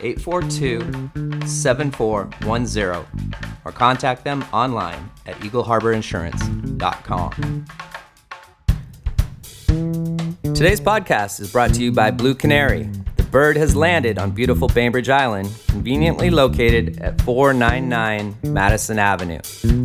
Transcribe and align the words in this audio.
842 0.00 1.46
7410 1.46 3.06
or 3.64 3.72
contact 3.72 4.24
them 4.24 4.44
online 4.52 5.10
at 5.26 5.36
eagleharborinsurance.com. 5.36 7.64
Today's 10.54 10.80
podcast 10.80 11.40
is 11.40 11.52
brought 11.52 11.74
to 11.74 11.82
you 11.82 11.92
by 11.92 12.10
Blue 12.10 12.34
Canary. 12.34 12.88
The 13.16 13.24
bird 13.24 13.58
has 13.58 13.76
landed 13.76 14.18
on 14.18 14.30
beautiful 14.30 14.68
Bainbridge 14.68 15.10
Island, 15.10 15.52
conveniently 15.68 16.30
located 16.30 16.98
at 17.02 17.20
499 17.22 18.36
Madison 18.44 18.98
Avenue. 18.98 19.40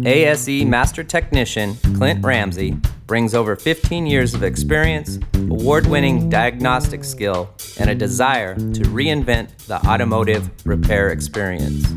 ASE 0.06 0.64
Master 0.64 1.04
Technician 1.04 1.76
Clint 1.98 2.24
Ramsey 2.24 2.78
brings 3.12 3.36
over 3.36 3.58
15 3.58 4.08
years 4.08 4.34
of 4.34 4.42
experience, 4.42 5.20
award 5.34 5.86
winning 5.86 6.30
diagnostic 6.30 7.04
skill, 7.04 7.54
and 7.78 7.90
a 7.90 7.94
desire 7.94 8.56
to 8.56 8.84
reinvent 8.84 9.50
the 9.66 9.76
automotive 9.86 10.50
repair 10.66 11.10
experience. 11.10 11.94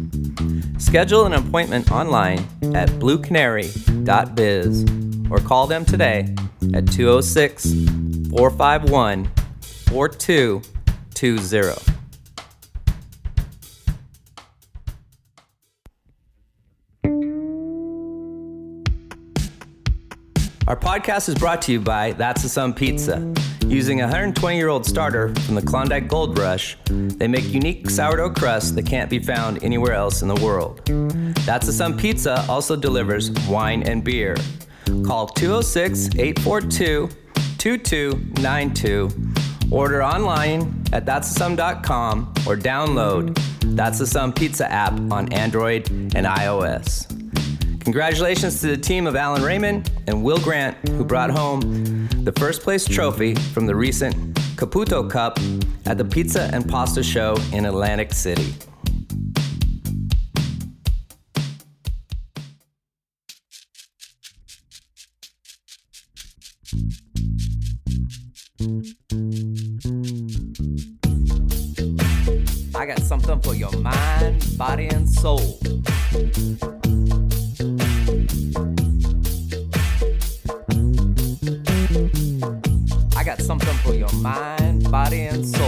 Schedule 0.77 1.25
an 1.25 1.35
appointment 1.35 1.93
online 1.93 2.41
at 2.75 2.89
bluecanary.biz 2.99 4.85
or 5.31 5.39
call 5.39 5.69
them 5.69 5.85
today 5.85 6.35
at 6.75 6.91
206 6.91 7.73
451 8.31 9.31
4220. 9.87 11.94
Our 20.67 20.77
podcast 20.77 21.29
is 21.29 21.35
brought 21.35 21.61
to 21.63 21.73
you 21.73 21.81
by 21.81 22.13
That's 22.13 22.43
a 22.43 22.49
Some 22.49 22.73
Pizza. 22.73 23.35
Using 23.67 24.01
a 24.01 24.05
120 24.05 24.57
year 24.57 24.69
old 24.69 24.87
starter 24.87 25.29
from 25.41 25.57
the 25.57 25.63
Klondike 25.63 26.09
Gold 26.09 26.39
Rush, 26.39 26.79
they 26.87 27.29
make 27.29 27.45
unique 27.53 27.91
sourdough 27.91 28.31
crusts 28.31 28.71
that 28.71 28.87
can't 28.87 29.11
be 29.11 29.19
found 29.19 29.63
anywhere 29.63 29.93
else 29.93 30.23
in 30.23 30.29
the 30.29 30.35
world. 30.37 30.81
That's 31.45 31.69
a 31.69 31.73
Some 31.73 31.99
Pizza 31.99 32.47
also 32.49 32.77
delivers 32.77 33.31
wine 33.47 33.83
and 33.83 34.03
beer. 34.03 34.37
Call 35.05 35.27
206 35.27 36.17
842 36.19 37.11
2292. 37.59 39.11
Order 39.71 40.03
online 40.03 40.83
at 40.95 41.05
that'sasome.com 41.05 42.33
or 42.47 42.57
download 42.57 43.39
That's 43.77 44.01
a 44.01 44.07
Some 44.07 44.33
Pizza 44.33 44.71
app 44.73 44.99
on 45.13 45.31
Android 45.31 45.91
and 45.91 46.27
iOS. 46.27 47.14
Congratulations 47.85 48.61
to 48.63 48.69
the 48.69 48.79
team 48.79 49.07
of 49.07 49.15
Alan 49.15 49.43
Raymond 49.43 49.91
and 50.07 50.25
Will 50.25 50.39
Grant, 50.39 50.77
who 50.89 51.05
brought 51.05 51.31
home 51.31 51.61
the 52.25 52.33
first 52.33 52.63
place 52.63 52.87
trophy 52.87 53.35
from 53.35 53.67
the 53.67 53.75
recent 53.77 54.35
Caputo 54.57 55.09
Cup 55.09 55.39
at 55.85 55.99
the 55.99 56.05
Pizza 56.05 56.51
and 56.55 56.67
Pasta 56.67 57.03
Show 57.03 57.37
in 57.53 57.67
Atlantic 57.67 58.15
City. 58.15 58.55
I 72.75 72.87
got 72.87 73.01
something 73.01 73.41
for 73.43 73.55
your 73.55 73.73
mind, 73.73 74.43
body, 74.57 74.89
and 74.89 75.07
soul. 75.07 75.61
Mind, 84.25 84.91
body, 84.91 85.27
and 85.27 85.47
soul. 85.47 85.64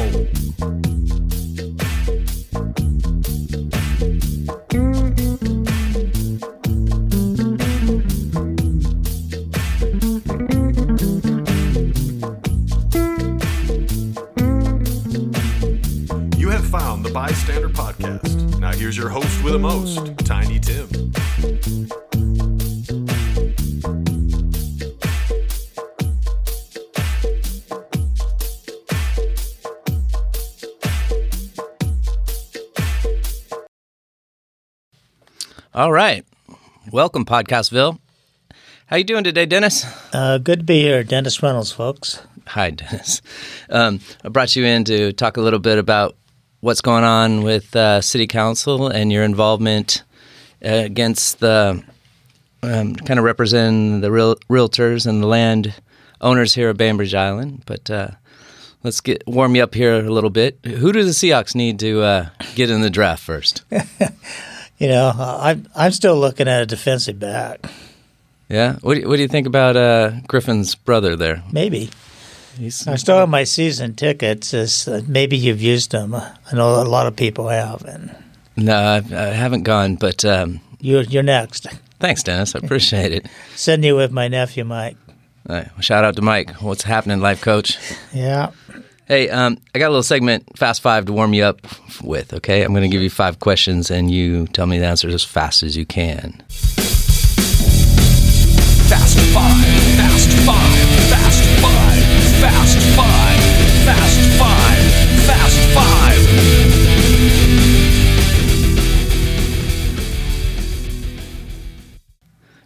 All 35.77 35.93
right. 35.93 36.25
Welcome, 36.91 37.27
Podcastville. 37.27 37.99
How 38.87 38.97
you 38.97 39.05
doing 39.05 39.25
today, 39.25 39.45
Dennis? 39.45 39.85
Uh, 40.11 40.39
good 40.39 40.61
to 40.61 40.65
be 40.65 40.81
here, 40.81 41.05
Dennis 41.05 41.43
Reynolds, 41.43 41.71
folks. 41.71 42.23
Hi, 42.47 42.71
Dennis. 42.71 43.21
Um, 43.69 44.01
I 44.25 44.31
brought 44.31 44.57
you 44.57 44.65
in 44.65 44.85
to 44.85 45.13
talk 45.13 45.37
a 45.37 45.43
little 45.43 45.59
bit 45.59 45.77
about 45.77 46.17
what's 46.61 46.81
going 46.81 47.05
on 47.05 47.43
with 47.43 47.77
uh, 47.77 48.01
City 48.01 48.27
Council 48.27 48.89
and 48.89 49.13
your 49.13 49.23
involvement 49.23 50.03
uh, 50.65 50.69
against 50.71 51.41
the 51.41 51.85
um, 52.63 52.97
kind 52.97 53.19
of 53.21 53.25
representing 53.27 54.01
the 54.01 54.11
real, 54.11 54.37
realtors 54.49 55.07
and 55.07 55.23
the 55.23 55.27
land 55.27 55.75
owners 56.23 56.55
here 56.55 56.71
at 56.71 56.79
Bainbridge 56.79 57.15
Island. 57.15 57.65
But 57.67 57.91
uh, 57.91 58.09
let's 58.83 59.03
get 59.03 59.25
warm 59.27 59.55
you 59.55 59.63
up 59.63 59.75
here 59.75 59.97
a 59.97 60.11
little 60.11 60.31
bit. 60.31 60.59
Who 60.65 60.91
do 60.91 61.05
the 61.05 61.11
Seahawks 61.11 61.55
need 61.55 61.79
to 61.81 62.01
uh, 62.01 62.29
get 62.55 62.71
in 62.71 62.81
the 62.81 62.89
draft 62.89 63.23
first? 63.23 63.63
You 64.79 64.89
know, 64.89 65.13
I'm 65.17 65.67
I'm 65.75 65.93
still 65.93 66.19
looking 66.19 66.49
at 66.49 66.63
a 66.63 66.67
defensive 66.67 67.19
back. 67.19 67.67
Yeah. 68.49 68.77
What 68.83 68.95
do 68.95 69.01
you, 69.01 69.09
what 69.09 69.17
do 69.17 69.23
you 69.23 69.29
think 69.29 69.47
about 69.47 69.77
uh, 69.77 70.13
Griffin's 70.27 70.75
brother 70.75 71.17
there? 71.17 71.43
Maybe 71.51 71.91
He's, 72.59 72.87
I 72.87 72.97
still 72.97 73.19
have 73.19 73.29
my 73.29 73.45
season 73.45 73.95
tickets. 73.95 74.55
Is 74.55 74.89
uh, 74.89 75.03
maybe 75.07 75.37
you've 75.37 75.61
used 75.61 75.93
them. 75.93 76.15
I 76.15 76.33
know 76.53 76.83
a 76.83 76.85
lot 76.85 77.07
of 77.07 77.17
people 77.17 77.49
have, 77.49 77.83
and 77.85 78.15
no, 78.57 78.75
I, 78.75 78.97
I 78.97 79.27
haven't 79.33 79.65
gone, 79.65 79.97
but 79.97 80.25
um, 80.25 80.61
you're 80.81 81.03
you're 81.03 81.23
next. 81.23 81.67
thanks, 82.01 82.23
Dennis. 82.23 82.55
I 82.55 82.61
appreciate 82.61 83.13
it. 83.13 83.27
Send 83.55 83.85
you 83.85 83.97
with 83.97 84.11
my 84.11 84.29
nephew 84.29 84.65
Mike. 84.65 84.97
All 85.49 85.57
right. 85.57 85.69
Well, 85.73 85.83
shout 85.83 86.05
out 86.05 86.17
to 86.17 86.23
Mike. 86.23 86.51
What's 86.63 86.83
happening, 86.83 87.21
life 87.21 87.41
coach? 87.41 87.79
Yeah. 88.13 88.51
Hey, 89.09 89.31
um, 89.31 89.59
I 89.73 89.79
got 89.79 89.87
a 89.87 89.91
little 89.91 90.03
segment, 90.03 90.59
Fast 90.59 90.83
Five, 90.83 91.05
to 91.05 91.13
warm 91.13 91.33
you 91.33 91.45
up 91.45 91.61
with. 92.03 92.35
Okay, 92.35 92.65
I'm 92.65 92.73
going 92.73 92.83
to 92.83 92.89
give 92.89 93.03
you 93.03 93.11
five 93.11 93.39
questions, 93.39 93.89
and 93.89 94.11
you 94.11 94.49
tell 94.49 94.67
me 94.67 94.81
the 94.81 94.87
answers 94.87 95.15
as 95.15 95.23
fast 95.23 95.63
as 95.63 95.77
you 95.77 95.87
can. 95.87 96.33
Fast 98.89 99.17
Five, 99.33 99.65
Fast 99.97 100.29
Five, 100.45 100.89
Fast 101.09 101.45
Five, 101.63 102.03
Fast 102.41 102.79
Five, 102.97 103.39
Fast 103.87 104.19
Five, 104.41 104.83
Fast 105.29 105.61
Five. 105.73 106.19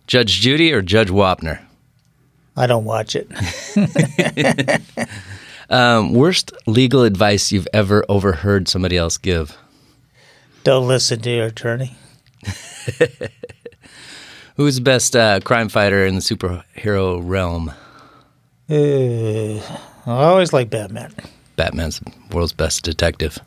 Judge 0.06 0.40
Judy 0.40 0.72
or 0.72 0.80
Judge 0.80 1.10
Wapner? 1.10 1.60
I 2.56 2.66
don't 2.66 2.86
watch 2.86 3.14
it. 3.14 3.28
Um, 5.70 6.12
worst 6.14 6.52
legal 6.66 7.04
advice 7.04 7.52
you've 7.52 7.68
ever 7.72 8.04
overheard 8.08 8.68
somebody 8.68 8.96
else 8.96 9.16
give? 9.16 9.56
Don't 10.64 10.88
listen 10.88 11.20
to 11.20 11.30
your 11.30 11.46
attorney. 11.46 11.94
Who's 14.56 14.76
the 14.76 14.82
best 14.82 15.14
uh, 15.16 15.40
crime 15.40 15.68
fighter 15.68 16.04
in 16.04 16.16
the 16.16 16.20
superhero 16.20 17.20
realm? 17.22 17.72
Uh, 18.68 19.54
I 20.06 20.24
always 20.24 20.52
like 20.52 20.70
Batman. 20.70 21.14
Batman's 21.56 22.00
the 22.00 22.12
world's 22.34 22.52
best 22.52 22.82
detective. 22.82 23.38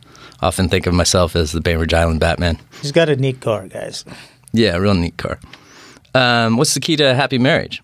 Often 0.41 0.69
think 0.69 0.87
of 0.87 0.93
myself 0.93 1.35
as 1.35 1.51
the 1.51 1.61
Bainbridge 1.61 1.93
Island 1.93 2.19
Batman. 2.19 2.57
He's 2.81 2.91
got 2.91 3.09
a 3.09 3.15
neat 3.15 3.41
car, 3.41 3.67
guys. 3.67 4.05
Yeah, 4.53 4.75
a 4.75 4.81
real 4.81 4.93
neat 4.93 5.17
car. 5.17 5.39
Um, 6.15 6.57
what's 6.57 6.73
the 6.73 6.79
key 6.79 6.95
to 6.97 7.11
a 7.11 7.13
happy 7.13 7.37
marriage? 7.37 7.81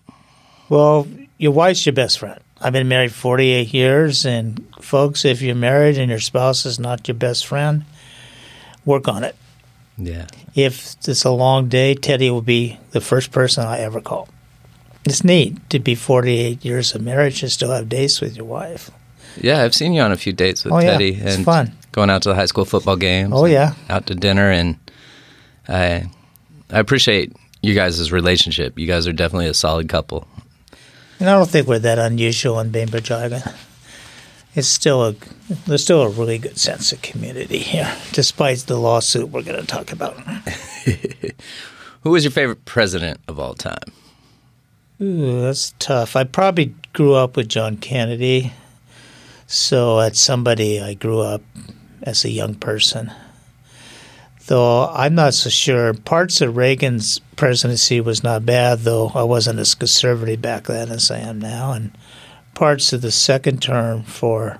Well, 0.68 1.06
your 1.38 1.52
wife's 1.52 1.84
your 1.84 1.92
best 1.92 2.18
friend. 2.18 2.40
I've 2.60 2.72
been 2.72 2.88
married 2.88 3.12
48 3.12 3.72
years, 3.72 4.26
and 4.26 4.66
folks, 4.80 5.24
if 5.24 5.40
you're 5.40 5.54
married 5.54 5.96
and 5.96 6.10
your 6.10 6.20
spouse 6.20 6.66
is 6.66 6.78
not 6.78 7.08
your 7.08 7.14
best 7.14 7.46
friend, 7.46 7.84
work 8.84 9.08
on 9.08 9.24
it. 9.24 9.34
Yeah. 9.96 10.26
If 10.54 10.96
it's 11.08 11.24
a 11.24 11.30
long 11.30 11.68
day, 11.68 11.94
Teddy 11.94 12.30
will 12.30 12.42
be 12.42 12.78
the 12.90 13.00
first 13.00 13.30
person 13.32 13.64
I 13.66 13.78
ever 13.80 14.00
call. 14.00 14.28
It's 15.04 15.24
neat 15.24 15.70
to 15.70 15.78
be 15.78 15.94
48 15.94 16.62
years 16.64 16.94
of 16.94 17.02
marriage 17.02 17.42
and 17.42 17.50
still 17.50 17.70
have 17.70 17.88
dates 17.88 18.20
with 18.20 18.36
your 18.36 18.44
wife. 18.44 18.90
Yeah, 19.40 19.62
I've 19.62 19.74
seen 19.74 19.92
you 19.94 20.02
on 20.02 20.12
a 20.12 20.16
few 20.16 20.32
dates 20.32 20.64
with 20.64 20.74
Oh, 20.74 20.78
yeah. 20.80 20.92
Teddy. 20.92 21.14
It's 21.14 21.36
and 21.36 21.44
fun. 21.44 21.72
Going 21.92 22.10
out 22.10 22.22
to 22.22 22.28
the 22.30 22.34
high 22.34 22.46
school 22.46 22.64
football 22.64 22.96
games. 22.96 23.32
Oh, 23.34 23.46
yeah. 23.46 23.74
Out 23.88 24.06
to 24.06 24.14
dinner, 24.14 24.50
and 24.50 24.76
I, 25.68 26.10
I 26.70 26.78
appreciate 26.78 27.32
you 27.62 27.74
guys' 27.74 28.12
relationship. 28.12 28.78
You 28.78 28.86
guys 28.86 29.06
are 29.06 29.12
definitely 29.12 29.46
a 29.46 29.54
solid 29.54 29.88
couple. 29.88 30.26
And 31.20 31.28
I 31.28 31.34
don't 31.34 31.48
think 31.48 31.68
we're 31.68 31.78
that 31.78 31.98
unusual 31.98 32.58
in 32.60 32.70
Bainbridge 32.70 33.10
Island. 33.10 33.44
It's 34.54 34.66
still 34.66 35.04
a 35.04 35.14
there's 35.66 35.84
still 35.84 36.02
a 36.02 36.08
really 36.08 36.38
good 36.38 36.58
sense 36.58 36.92
of 36.92 37.02
community 37.02 37.58
here, 37.58 37.94
despite 38.12 38.58
the 38.60 38.78
lawsuit 38.78 39.28
we're 39.28 39.42
going 39.42 39.60
to 39.60 39.66
talk 39.66 39.92
about. 39.92 40.14
Who 42.02 42.10
was 42.10 42.24
your 42.24 42.32
favorite 42.32 42.64
president 42.64 43.20
of 43.28 43.38
all 43.38 43.54
time? 43.54 43.92
Ooh, 45.00 45.42
that's 45.42 45.74
tough. 45.78 46.16
I 46.16 46.24
probably 46.24 46.74
grew 46.94 47.14
up 47.14 47.36
with 47.36 47.48
John 47.48 47.76
Kennedy, 47.76 48.52
so 49.46 50.00
that's 50.00 50.18
somebody 50.18 50.80
I 50.80 50.94
grew 50.94 51.20
up 51.20 51.42
as 52.02 52.24
a 52.24 52.30
young 52.30 52.54
person. 52.54 53.12
Though 54.50 54.88
I'm 54.88 55.14
not 55.14 55.34
so 55.34 55.48
sure. 55.48 55.94
Parts 55.94 56.40
of 56.40 56.56
Reagan's 56.56 57.20
presidency 57.36 58.00
was 58.00 58.24
not 58.24 58.44
bad, 58.44 58.80
though 58.80 59.12
I 59.14 59.22
wasn't 59.22 59.60
as 59.60 59.76
conservative 59.76 60.42
back 60.42 60.64
then 60.64 60.88
as 60.88 61.08
I 61.08 61.20
am 61.20 61.38
now. 61.38 61.70
And 61.70 61.96
parts 62.54 62.92
of 62.92 63.00
the 63.00 63.12
second 63.12 63.62
term 63.62 64.02
for 64.02 64.58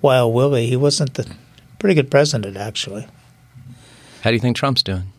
Wild 0.00 0.32
Willie, 0.32 0.68
he 0.68 0.76
wasn't 0.76 1.12
the 1.12 1.30
pretty 1.78 1.94
good 1.94 2.10
president 2.10 2.56
actually. 2.56 3.06
How 4.22 4.30
do 4.30 4.34
you 4.34 4.40
think 4.40 4.56
Trump's 4.56 4.82
doing? 4.82 5.12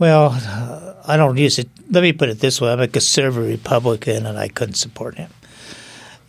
Well, 0.00 0.36
uh, 0.44 0.94
I 1.06 1.16
don't 1.16 1.36
use 1.36 1.60
it. 1.60 1.68
Let 1.92 2.02
me 2.02 2.12
put 2.12 2.28
it 2.28 2.40
this 2.40 2.60
way: 2.60 2.72
I'm 2.72 2.80
a 2.80 2.88
conservative 2.88 3.48
Republican, 3.48 4.26
and 4.26 4.36
I 4.36 4.48
couldn't 4.48 4.74
support 4.74 5.14
him. 5.14 5.30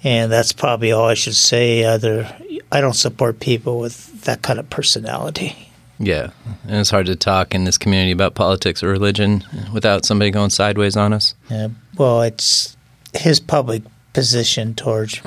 And 0.03 0.31
that's 0.31 0.53
probably 0.53 0.91
all 0.91 1.07
I 1.07 1.15
should 1.15 1.33
say. 1.33 1.85
Other, 1.85 2.31
I 2.71 2.81
don't 2.81 2.93
support 2.93 3.39
people 3.39 3.79
with 3.79 4.25
that 4.25 4.43
kind 4.43 4.59
of 4.59 4.69
personality. 4.69 5.72
Yeah, 6.05 6.31
and 6.67 6.77
it's 6.77 6.89
hard 6.89 7.05
to 7.07 7.15
talk 7.15 7.53
in 7.55 7.63
this 7.63 7.77
community 7.77 8.11
about 8.11 8.35
politics 8.35 8.83
or 8.83 8.89
religion 8.89 9.43
without 9.73 10.05
somebody 10.05 10.31
going 10.31 10.49
sideways 10.49 10.95
on 10.97 11.13
us. 11.13 11.35
Uh, 11.49 11.69
well, 11.97 12.21
it's 12.21 12.75
his 13.13 13.39
public 13.39 13.83
position 14.13 14.75
towards 14.75 15.21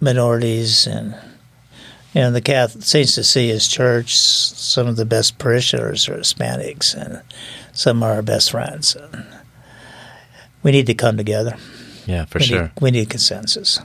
minorities 0.00 0.86
and 0.86 1.14
you 2.14 2.20
know 2.22 2.30
the 2.30 2.40
Catholic 2.40 2.84
Saint 2.84 3.08
Cecilia's 3.08 3.68
church. 3.68 4.16
Some 4.16 4.86
of 4.86 4.96
the 4.96 5.04
best 5.04 5.38
parishioners 5.38 6.08
are 6.08 6.16
Hispanics, 6.18 6.94
and 6.94 7.20
some 7.72 8.02
are 8.02 8.12
our 8.14 8.22
best 8.22 8.50
friends. 8.50 8.96
And 8.96 9.26
we 10.62 10.72
need 10.72 10.86
to 10.86 10.94
come 10.94 11.16
together. 11.16 11.56
Yeah, 12.06 12.24
for 12.24 12.38
we 12.38 12.44
sure. 12.44 12.62
Need, 12.62 12.70
we 12.80 12.90
need 12.90 13.10
consensus. 13.10 13.80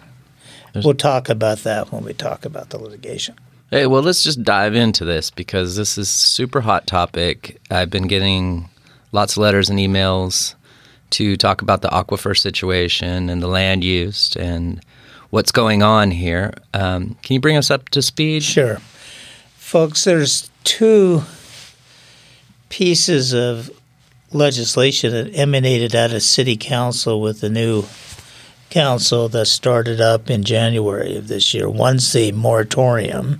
There's- 0.74 0.86
we'll 0.86 0.94
talk 0.96 1.28
about 1.28 1.60
that 1.64 1.92
when 1.92 2.04
we 2.04 2.14
talk 2.14 2.46
about 2.46 2.70
the 2.70 2.78
litigation. 2.78 3.36
Hey, 3.74 3.88
well, 3.88 4.02
let's 4.02 4.22
just 4.22 4.44
dive 4.44 4.76
into 4.76 5.06
this 5.06 5.32
because 5.32 5.78
this 5.78 5.98
is 5.98 6.10
super 6.10 6.60
hot 6.60 6.88
topic. 6.88 7.62
I've 7.72 7.90
been 7.90 8.08
getting 8.08 8.70
lots 9.14 9.38
of 9.38 9.44
letters 9.44 9.70
and 9.70 9.80
emails 9.80 10.56
to 11.12 11.38
talk 11.38 11.62
about 11.62 11.82
the 11.82 11.88
aquifer 11.88 12.38
situation 12.38 13.30
and 13.30 13.42
the 13.42 13.48
land 13.48 13.86
used 13.86 14.36
and 14.36 14.84
what's 15.30 15.54
going 15.54 15.84
on 15.84 16.12
here. 16.12 16.54
Um, 16.74 17.16
can 17.24 17.36
you 17.36 17.40
bring 17.40 17.56
us 17.56 17.72
up 17.72 17.88
to 17.90 18.02
speed? 18.02 18.44
Sure. 18.44 18.80
Folks, 19.56 20.04
there's 20.04 20.52
two 20.66 21.24
pieces 22.68 23.34
of 23.34 23.72
legislation 24.34 25.14
that 25.14 25.34
emanated 25.34 25.96
out 25.96 26.12
of 26.12 26.24
City 26.24 26.58
Council 26.58 27.22
with 27.22 27.40
the 27.40 27.50
new 27.50 27.86
council 28.70 29.30
that 29.30 29.46
started 29.46 30.02
up 30.02 30.30
in 30.30 30.44
January 30.44 31.16
of 31.16 31.30
this 31.30 31.54
year. 31.54 31.70
One's 31.70 32.12
the 32.12 32.34
moratorium, 32.34 33.40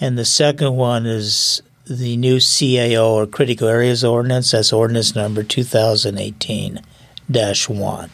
and 0.00 0.18
the 0.18 0.24
second 0.24 0.76
one 0.76 1.04
is 1.04 1.62
the 1.86 2.16
new 2.16 2.36
CAO 2.36 3.10
or 3.10 3.26
Critical 3.26 3.68
Areas 3.68 4.02
Ordinance. 4.02 4.52
That's 4.52 4.72
ordinance 4.72 5.14
number 5.14 5.42
2018 5.42 6.80
1. 7.28 8.10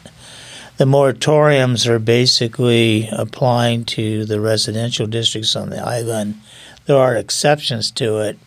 The 0.77 0.85
moratoriums 0.85 1.87
are 1.87 1.99
basically 1.99 3.09
applying 3.11 3.85
to 3.85 4.25
the 4.25 4.39
residential 4.39 5.07
districts 5.07 5.55
on 5.55 5.69
the 5.69 5.79
island. 5.79 6.39
There 6.85 6.97
are 6.97 7.15
exceptions 7.15 7.89
to 7.91 8.19
it, 8.19 8.37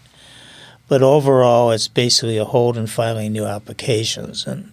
but 0.86 1.02
overall, 1.02 1.70
it's 1.72 1.88
basically 1.88 2.38
a 2.38 2.44
hold 2.44 2.76
in 2.76 2.86
filing 2.86 3.32
new 3.32 3.46
applications. 3.46 4.46
And 4.46 4.70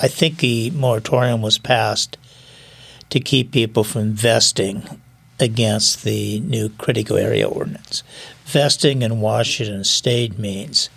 I 0.00 0.08
think 0.08 0.38
the 0.38 0.70
moratorium 0.70 1.42
was 1.42 1.58
passed 1.58 2.16
to 3.08 3.18
keep 3.18 3.50
people 3.50 3.82
from 3.82 4.12
vesting 4.12 5.00
against 5.40 6.04
the 6.04 6.40
new 6.40 6.68
critical 6.68 7.16
area 7.16 7.48
ordinance. 7.48 8.02
Vesting 8.44 9.02
in 9.02 9.20
Washington 9.20 9.84
state 9.84 10.38
means 10.38 10.90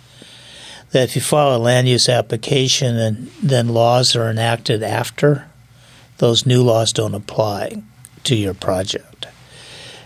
that 0.90 1.04
if 1.04 1.16
you 1.16 1.22
file 1.22 1.56
a 1.56 1.58
land 1.58 1.88
use 1.88 2.08
application 2.08 2.96
and 2.96 3.28
then 3.42 3.68
laws 3.68 4.14
are 4.14 4.30
enacted 4.30 4.82
after, 4.82 5.46
those 6.18 6.46
new 6.46 6.62
laws 6.62 6.92
don't 6.92 7.14
apply 7.14 7.82
to 8.24 8.36
your 8.36 8.54
project. 8.54 9.26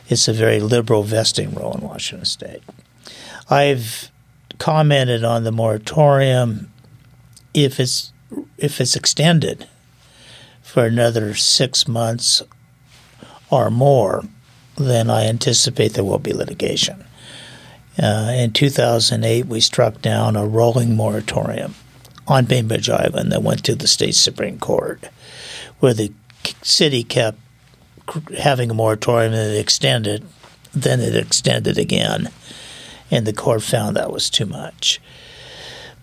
It's 0.09 0.29
a 0.29 0.33
very 0.33 0.61
liberal 0.61 1.03
vesting 1.03 1.55
rule 1.55 1.75
in 1.75 1.83
Washington 1.83 2.25
state. 2.25 2.63
I've 3.51 4.11
commented 4.59 5.25
on 5.25 5.45
the 5.45 5.53
moratorium 5.53 6.71
if 7.55 7.79
it's 7.79 8.13
if 8.57 8.81
it's 8.81 8.97
extended 8.97 9.67
for 10.63 10.85
another 10.85 11.35
six 11.35 11.89
months 11.89 12.43
or 13.51 13.71
more, 13.71 14.25
then 14.77 15.11
I 15.11 15.27
anticipate 15.27 15.95
there 15.95 16.05
will 16.05 16.19
be 16.19 16.33
litigation. 16.33 17.05
Uh, 18.01 18.33
in 18.37 18.53
2008, 18.53 19.47
we 19.47 19.61
struck 19.61 20.01
down 20.01 20.37
a 20.37 20.47
rolling 20.47 20.95
moratorium 20.95 21.75
on 22.29 22.45
Bainbridge 22.45 22.89
Island 22.89 23.33
that 23.33 23.43
went 23.43 23.65
to 23.65 23.75
the 23.75 23.89
state 23.89 24.15
Supreme 24.15 24.59
Court, 24.59 25.09
where 25.81 25.95
the 25.95 26.13
city 26.63 27.03
kept 27.03 27.39
having 28.39 28.71
a 28.71 28.75
moratorium 28.75 29.33
and 29.33 29.53
it 29.53 29.59
extended, 29.59 30.25
then 30.73 31.01
it 31.01 31.17
extended 31.17 31.79
again, 31.79 32.31
and 33.11 33.27
the 33.27 33.33
court 33.33 33.63
found 33.63 33.97
that 33.97 34.13
was 34.13 34.31
too 34.31 34.47
much. 34.47 35.01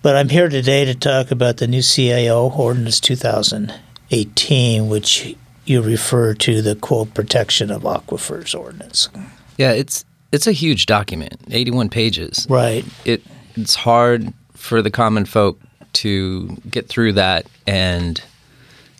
But 0.02 0.16
I'm 0.16 0.30
here 0.30 0.50
today 0.50 0.86
to 0.86 0.94
talk 0.94 1.32
about 1.32 1.58
the 1.58 1.68
new 1.68 1.80
CAO 1.80 2.56
Ordinance 2.58 3.00
2018, 3.00 4.90
which 4.90 5.36
you 5.66 5.82
refer 5.82 6.34
to 6.34 6.62
the 6.62 6.76
quote 6.76 7.14
protection 7.14 7.72
of 7.72 7.84
aquifers 7.84 8.58
ordinance. 8.58 9.10
Yeah, 9.58 9.72
it's 9.72 10.06
it's 10.32 10.48
a 10.48 10.52
huge 10.52 10.86
document, 10.86 11.38
81 11.50 11.90
pages. 11.90 12.46
Right. 12.50 12.86
It 13.06 13.24
it's 13.56 13.76
hard 13.76 14.34
for 14.54 14.82
the 14.82 14.92
common 14.92 15.26
folk 15.26 15.60
to 15.94 16.58
get 16.70 16.88
through 16.90 17.14
that 17.14 17.46
and 17.66 18.22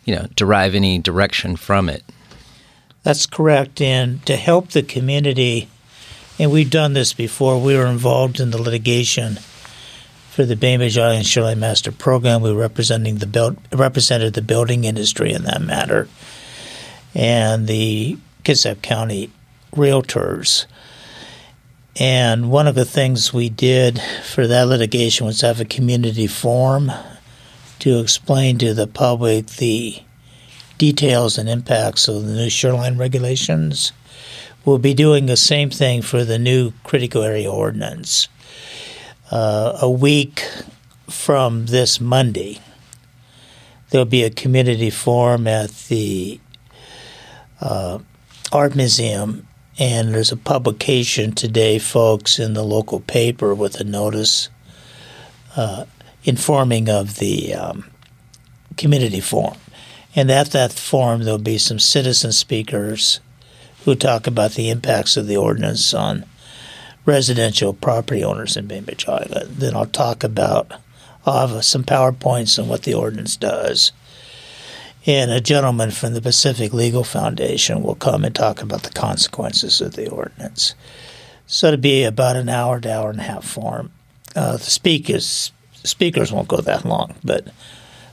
you 0.06 0.14
know, 0.14 0.26
derive 0.36 0.74
any 0.74 0.98
direction 0.98 1.56
from 1.56 1.90
it. 1.90 2.02
That's 3.02 3.26
correct. 3.26 3.80
And 3.82 4.24
to 4.24 4.36
help 4.36 4.70
the 4.70 4.82
community, 4.82 5.68
and 6.38 6.50
we've 6.50 6.70
done 6.70 6.94
this 6.94 7.12
before, 7.12 7.60
we 7.60 7.76
were 7.76 7.86
involved 7.86 8.40
in 8.40 8.50
the 8.50 8.62
litigation 8.62 9.34
for 10.30 10.44
the 10.44 10.56
Bainbridge 10.56 10.96
Island 10.96 11.26
Shoreline 11.26 11.60
Master 11.60 11.92
Program. 11.92 12.40
We 12.40 12.52
were 12.52 12.60
representing 12.60 13.16
the 13.16 13.26
build, 13.26 13.58
represented 13.72 14.34
the 14.34 14.42
building 14.42 14.84
industry 14.84 15.32
in 15.32 15.42
that 15.42 15.60
matter, 15.60 16.08
and 17.16 17.66
the 17.66 18.18
Kitsap 18.44 18.82
County 18.82 19.30
realtors. 19.72 20.66
And 21.98 22.50
one 22.50 22.66
of 22.66 22.74
the 22.74 22.84
things 22.84 23.32
we 23.32 23.48
did 23.48 23.98
for 24.22 24.46
that 24.46 24.68
litigation 24.68 25.26
was 25.26 25.40
have 25.40 25.58
a 25.58 25.64
community 25.64 26.26
forum 26.26 26.92
to 27.78 27.98
explain 28.00 28.58
to 28.58 28.74
the 28.74 28.86
public 28.86 29.46
the 29.46 30.02
details 30.76 31.38
and 31.38 31.48
impacts 31.48 32.06
of 32.06 32.26
the 32.26 32.34
new 32.34 32.50
shoreline 32.50 32.98
regulations. 32.98 33.92
We'll 34.66 34.76
be 34.76 34.92
doing 34.92 35.24
the 35.24 35.38
same 35.38 35.70
thing 35.70 36.02
for 36.02 36.22
the 36.22 36.38
new 36.38 36.72
critical 36.84 37.22
area 37.22 37.50
ordinance. 37.50 38.28
Uh, 39.30 39.78
a 39.80 39.90
week 39.90 40.46
from 41.08 41.66
this 41.66 41.98
Monday, 41.98 42.60
there'll 43.88 44.04
be 44.04 44.22
a 44.22 44.30
community 44.30 44.90
forum 44.90 45.46
at 45.46 45.70
the 45.88 46.40
uh, 47.60 47.98
Art 48.52 48.76
Museum, 48.76 49.46
and 49.78 50.14
there's 50.14 50.32
a 50.32 50.36
publication 50.36 51.32
today, 51.32 51.78
folks, 51.78 52.38
in 52.38 52.54
the 52.54 52.64
local 52.64 53.00
paper 53.00 53.54
with 53.54 53.78
a 53.80 53.84
notice 53.84 54.48
uh, 55.56 55.84
informing 56.24 56.88
of 56.88 57.16
the 57.16 57.54
um, 57.54 57.90
community 58.76 59.20
forum. 59.20 59.58
And 60.14 60.30
at 60.30 60.52
that 60.52 60.72
forum, 60.72 61.24
there'll 61.24 61.38
be 61.38 61.58
some 61.58 61.78
citizen 61.78 62.32
speakers 62.32 63.20
who 63.84 63.94
talk 63.94 64.26
about 64.26 64.52
the 64.52 64.70
impacts 64.70 65.16
of 65.16 65.26
the 65.26 65.36
ordinance 65.36 65.92
on 65.92 66.24
residential 67.04 67.72
property 67.72 68.24
owners 68.24 68.56
in 68.56 68.66
Bainbridge 68.66 69.06
Island. 69.06 69.56
Then 69.58 69.76
I'll 69.76 69.86
talk 69.86 70.24
about, 70.24 70.72
I'll 71.24 71.48
have 71.48 71.64
some 71.64 71.84
PowerPoints 71.84 72.60
on 72.60 72.68
what 72.68 72.82
the 72.82 72.94
ordinance 72.94 73.36
does. 73.36 73.92
And 75.06 75.30
a 75.30 75.40
gentleman 75.40 75.92
from 75.92 76.14
the 76.14 76.20
Pacific 76.20 76.72
Legal 76.72 77.04
Foundation 77.04 77.82
will 77.82 77.94
come 77.94 78.24
and 78.24 78.34
talk 78.34 78.60
about 78.60 78.82
the 78.82 78.90
consequences 78.90 79.80
of 79.80 79.94
the 79.94 80.10
ordinance. 80.10 80.74
So 81.46 81.68
it'll 81.68 81.80
be 81.80 82.02
about 82.02 82.34
an 82.34 82.48
hour 82.48 82.80
to 82.80 82.92
hour 82.92 83.10
and 83.10 83.20
a 83.20 83.24
half 83.24 83.44
form. 83.44 83.92
Uh, 84.34 84.56
the 84.56 84.64
speakers 84.64 85.52
speakers 85.84 86.32
won't 86.32 86.48
go 86.48 86.56
that 86.56 86.84
long, 86.84 87.14
but 87.22 87.46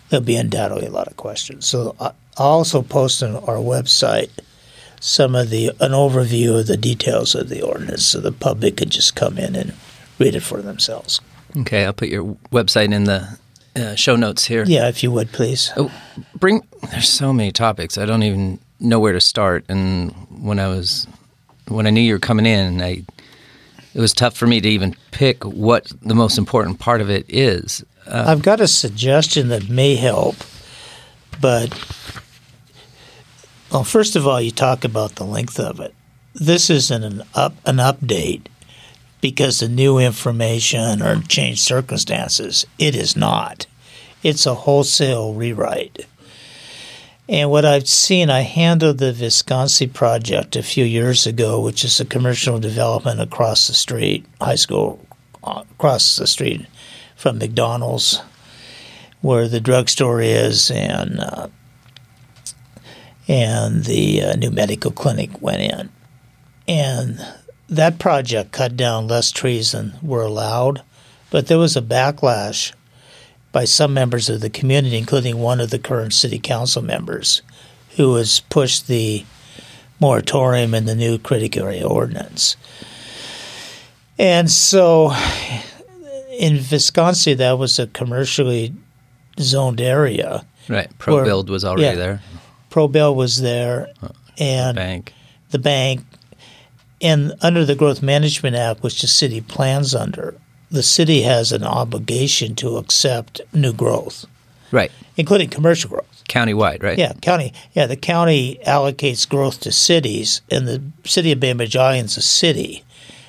there'll 0.10 0.24
be 0.24 0.36
undoubtedly 0.36 0.86
a 0.86 0.92
lot 0.92 1.08
of 1.08 1.18
questions. 1.18 1.66
So 1.66 1.96
I- 2.00 2.12
I'll 2.38 2.48
also 2.48 2.84
post 2.84 3.24
on 3.24 3.36
our 3.36 3.58
website 3.58 4.30
some 5.00 5.36
of 5.36 5.50
the 5.50 5.70
an 5.80 5.92
overview 5.92 6.60
of 6.60 6.68
the 6.68 6.78
details 6.78 7.34
of 7.34 7.50
the 7.50 7.62
ordinance, 7.62 8.06
so 8.06 8.20
the 8.20 8.32
public 8.32 8.78
can 8.78 8.90
just 8.90 9.16
come 9.16 9.40
in 9.40 9.56
and 9.56 9.74
read 10.20 10.36
it 10.36 10.42
for 10.42 10.62
themselves. 10.62 11.20
Okay, 11.58 11.86
I'll 11.86 11.94
put 11.94 12.10
your 12.10 12.38
website 12.52 12.94
in 12.94 13.06
the 13.06 13.38
uh, 13.76 13.96
show 13.96 14.16
notes 14.16 14.46
here. 14.46 14.64
Yeah, 14.66 14.88
if 14.88 15.04
you 15.04 15.12
would 15.12 15.32
please. 15.32 15.72
Oh, 15.78 15.92
bring. 16.36 16.62
There's 16.92 17.10
so 17.10 17.34
many 17.34 17.52
topics. 17.52 17.98
I 17.98 18.06
don't 18.06 18.24
even 18.24 18.60
know 18.80 19.00
where 19.00 19.14
to 19.14 19.22
start. 19.22 19.66
And 19.70 20.12
when 20.30 20.60
I 20.60 20.68
was, 20.68 21.08
when 21.68 21.88
I 21.88 21.90
knew 21.90 22.02
you 22.02 22.14
were 22.14 22.20
coming 22.20 22.46
in, 22.46 22.82
I, 22.82 23.04
it 23.94 24.00
was 24.00 24.14
tough 24.14 24.36
for 24.36 24.48
me 24.48 24.62
to 24.62 24.70
even 24.70 24.96
pick 25.12 25.44
what 25.44 25.92
the 26.02 26.16
most 26.16 26.38
important 26.38 26.80
part 26.80 27.02
of 27.02 27.10
it 27.10 27.26
is. 27.28 27.84
Uh, 28.06 28.26
I've 28.28 28.42
got 28.42 28.60
a 28.60 28.68
suggestion 28.68 29.48
that 29.50 29.70
may 29.70 29.96
help, 29.96 30.36
but 31.40 31.70
well, 33.72 33.84
first 33.84 34.16
of 34.16 34.28
all, 34.28 34.42
you 34.42 34.52
talk 34.52 34.84
about 34.84 35.16
the 35.16 35.24
length 35.24 35.60
of 35.60 35.80
it. 35.80 35.96
This 36.36 36.70
isn't 36.70 37.04
an 37.04 37.24
up 37.34 37.54
an 37.66 37.78
update 37.78 38.48
because 39.24 39.62
of 39.62 39.72
new 39.72 40.00
information 40.00 41.02
or 41.02 41.22
changed 41.22 41.62
circumstances. 41.62 42.66
It 42.78 42.94
is 42.94 43.16
not. 43.16 43.66
It's 44.22 44.46
a 44.46 44.54
wholesale 44.54 45.34
rewrite. 45.34 46.08
And 47.30 47.50
what 47.50 47.64
I've 47.64 47.88
seen, 47.88 48.30
I 48.30 48.42
handled 48.42 48.98
the 48.98 49.14
Visconsi 49.14 49.88
project 49.88 50.58
a 50.58 50.62
few 50.62 50.84
years 50.84 51.26
ago, 51.26 51.62
which 51.62 51.86
is 51.86 52.02
a 52.02 52.06
commercial 52.06 52.60
development 52.60 53.22
across 53.22 53.68
the 53.68 53.74
street, 53.74 54.26
high 54.42 54.56
school 54.56 55.08
uh, 55.42 55.64
across 55.72 56.18
the 56.18 56.28
street 56.28 56.66
from 57.16 57.38
McDonald's, 57.38 58.22
where 59.22 59.48
the 59.48 59.62
drugstore 59.62 60.20
is, 60.20 60.70
and 60.70 61.22
uh, 61.22 61.48
and 63.30 63.86
the 63.86 64.22
uh, 64.22 64.36
new 64.36 64.52
medical 64.52 64.92
clinic 64.92 65.42
went 65.42 65.62
in, 65.62 65.90
and 66.68 67.26
that 67.76 68.00
project 68.00 68.52
cut 68.52 68.76
down 68.76 69.08
less 69.08 69.32
trees 69.32 69.72
than 69.72 69.94
were 70.02 70.24
allowed, 70.24 70.82
but 71.30 71.48
there 71.48 71.58
was 71.58 71.76
a 71.76 71.82
backlash 71.82 72.74
by 73.52 73.66
some 73.66 73.94
members 73.94 74.30
of 74.30 74.42
the 74.42 74.50
community, 74.50 74.98
including 74.98 75.38
one 75.38 75.60
of 75.60 75.70
the 75.70 75.80
current 75.80 76.14
city 76.14 76.40
council 76.40 76.82
members, 76.82 77.42
who 77.98 78.16
has 78.16 78.40
pushed 78.50 78.88
the 78.88 79.26
moratorium 80.00 80.74
in 80.74 80.86
the 80.86 80.96
new 80.96 81.18
critical 81.18 81.64
area 81.64 81.88
ordinance. 81.88 82.58
And 84.18 84.50
so 84.50 85.12
in 86.32 86.58
Visconsi, 86.58 87.38
that 87.38 87.58
was 87.58 87.80
a 87.80 87.88
commercially 87.88 88.74
zoned 89.40 89.82
area. 89.82 90.46
right. 90.68 90.90
pro 90.98 91.24
build 91.24 91.50
was 91.50 91.64
already 91.64 91.84
yeah. 91.84 91.96
there. 91.96 92.22
ProBuild 92.74 93.16
was 93.16 93.40
there, 93.40 93.94
and 94.40 94.76
Bank. 94.76 95.14
the 95.52 95.60
bank, 95.60 96.02
and 97.04 97.34
under 97.42 97.66
the 97.66 97.76
Growth 97.76 98.02
Management 98.02 98.56
Act, 98.56 98.82
which 98.82 99.02
the 99.02 99.08
city 99.08 99.42
plans 99.42 99.94
under, 99.94 100.36
the 100.72 100.82
city 100.84 101.22
has 101.22 101.52
an 101.52 101.64
obligation 101.64 102.56
to 102.56 102.78
accept 102.78 103.42
new 103.54 103.74
growth, 103.74 104.26
Right. 104.72 104.92
including 105.18 105.50
commercial 105.50 105.90
growth. 105.90 106.24
Countywide. 106.30 106.82
Right. 106.82 106.98
Yeah, 106.98 107.14
county. 107.22 107.54
Yeah, 107.74 107.86
the 107.86 107.96
county 107.98 108.60
allocates 108.66 109.28
growth 109.30 109.60
to 109.62 109.72
cities, 109.72 110.42
and 110.50 110.68
the 110.68 110.82
city 111.06 111.32
of 111.32 111.40
Bainbridge 111.40 111.76
is 111.76 112.18
a 112.18 112.22
city. 112.22 112.84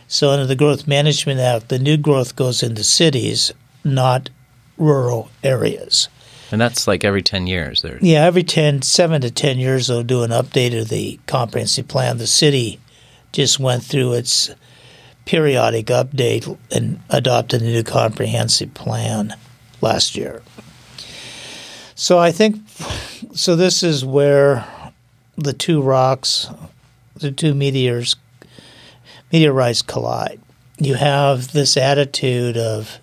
So 0.08 0.30
under 0.30 0.46
the 0.46 0.56
Growth 0.56 0.86
Management 0.86 1.40
Act, 1.40 1.68
the 1.68 1.78
new 1.78 1.96
growth 1.96 2.36
goes 2.36 2.62
into 2.62 2.84
cities, 2.84 3.52
not 3.82 4.30
rural 4.78 5.30
areas. 5.42 6.08
And 6.52 6.60
that's 6.60 6.86
like 6.86 7.04
every 7.04 7.22
ten 7.22 7.46
years. 7.46 7.82
There. 7.82 7.98
Yeah, 8.00 8.24
every 8.24 8.44
10, 8.44 8.82
7 8.82 9.20
to 9.22 9.30
10 9.30 9.58
years, 9.58 9.88
they'll 9.88 10.02
do 10.04 10.22
an 10.22 10.30
update 10.30 10.78
of 10.80 10.88
the 10.88 11.18
comprehensive 11.26 11.88
plan. 11.88 12.18
The 12.18 12.26
city 12.28 12.78
just 13.34 13.58
went 13.58 13.82
through 13.82 14.12
its 14.12 14.50
periodic 15.24 15.86
update 15.86 16.56
and 16.70 17.00
adopted 17.10 17.62
a 17.62 17.64
new 17.64 17.82
comprehensive 17.82 18.72
plan 18.74 19.34
last 19.80 20.14
year. 20.14 20.40
So 21.96 22.18
I 22.18 22.30
think, 22.30 22.60
so 23.34 23.56
this 23.56 23.82
is 23.82 24.04
where 24.04 24.64
the 25.36 25.52
two 25.52 25.82
rocks, 25.82 26.48
the 27.16 27.32
two 27.32 27.54
meteors, 27.54 28.14
meteorites 29.32 29.82
collide. 29.82 30.40
You 30.78 30.94
have 30.94 31.52
this 31.52 31.76
attitude 31.76 32.56
of 32.56 32.98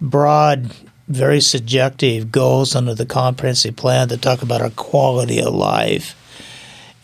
broad, 0.00 0.72
very 1.08 1.40
subjective 1.40 2.30
goals 2.30 2.76
under 2.76 2.94
the 2.94 3.06
comprehensive 3.06 3.74
plan 3.74 4.08
that 4.08 4.22
talk 4.22 4.42
about 4.42 4.62
our 4.62 4.70
quality 4.70 5.40
of 5.40 5.54
life 5.54 6.14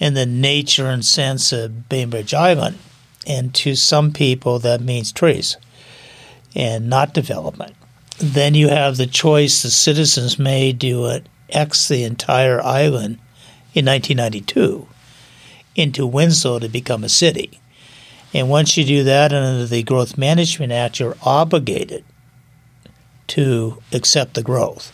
and 0.00 0.16
the 0.16 0.26
nature 0.26 0.86
and 0.86 1.04
sense 1.04 1.52
of 1.52 1.88
Bainbridge 1.88 2.34
Island. 2.34 2.78
And 3.26 3.54
to 3.54 3.74
some 3.74 4.12
people, 4.12 4.58
that 4.58 4.80
means 4.80 5.12
trees 5.12 5.56
and 6.54 6.88
not 6.88 7.14
development. 7.14 7.74
Then 8.18 8.54
you 8.54 8.68
have 8.68 8.96
the 8.96 9.06
choice 9.06 9.62
the 9.62 9.70
citizens 9.70 10.38
made 10.38 10.80
to 10.80 11.20
X 11.48 11.88
the 11.88 12.04
entire 12.04 12.62
island 12.62 13.18
in 13.74 13.86
1992 13.86 14.86
into 15.74 16.06
Winslow 16.06 16.60
to 16.60 16.68
become 16.68 17.02
a 17.02 17.08
city. 17.08 17.60
And 18.32 18.48
once 18.48 18.76
you 18.76 18.84
do 18.84 19.04
that 19.04 19.32
under 19.32 19.66
the 19.66 19.82
Growth 19.82 20.18
Management 20.18 20.72
Act, 20.72 21.00
you're 21.00 21.16
obligated 21.22 22.04
to 23.28 23.82
accept 23.92 24.34
the 24.34 24.42
growth. 24.42 24.92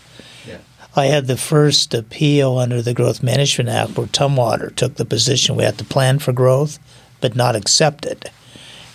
I 0.96 1.06
had 1.06 1.26
the 1.26 1.36
first 1.36 1.94
appeal 1.94 2.58
under 2.58 2.82
the 2.82 2.94
Growth 2.94 3.22
Management 3.22 3.68
Act 3.68 3.96
where 3.96 4.06
Tumwater 4.08 4.74
took 4.74 4.96
the 4.96 5.04
position 5.04 5.56
we 5.56 5.64
had 5.64 5.78
to 5.78 5.84
plan 5.84 6.18
for 6.18 6.32
growth 6.32 6.78
but 7.20 7.36
not 7.36 7.54
accept 7.54 8.04
it. 8.04 8.30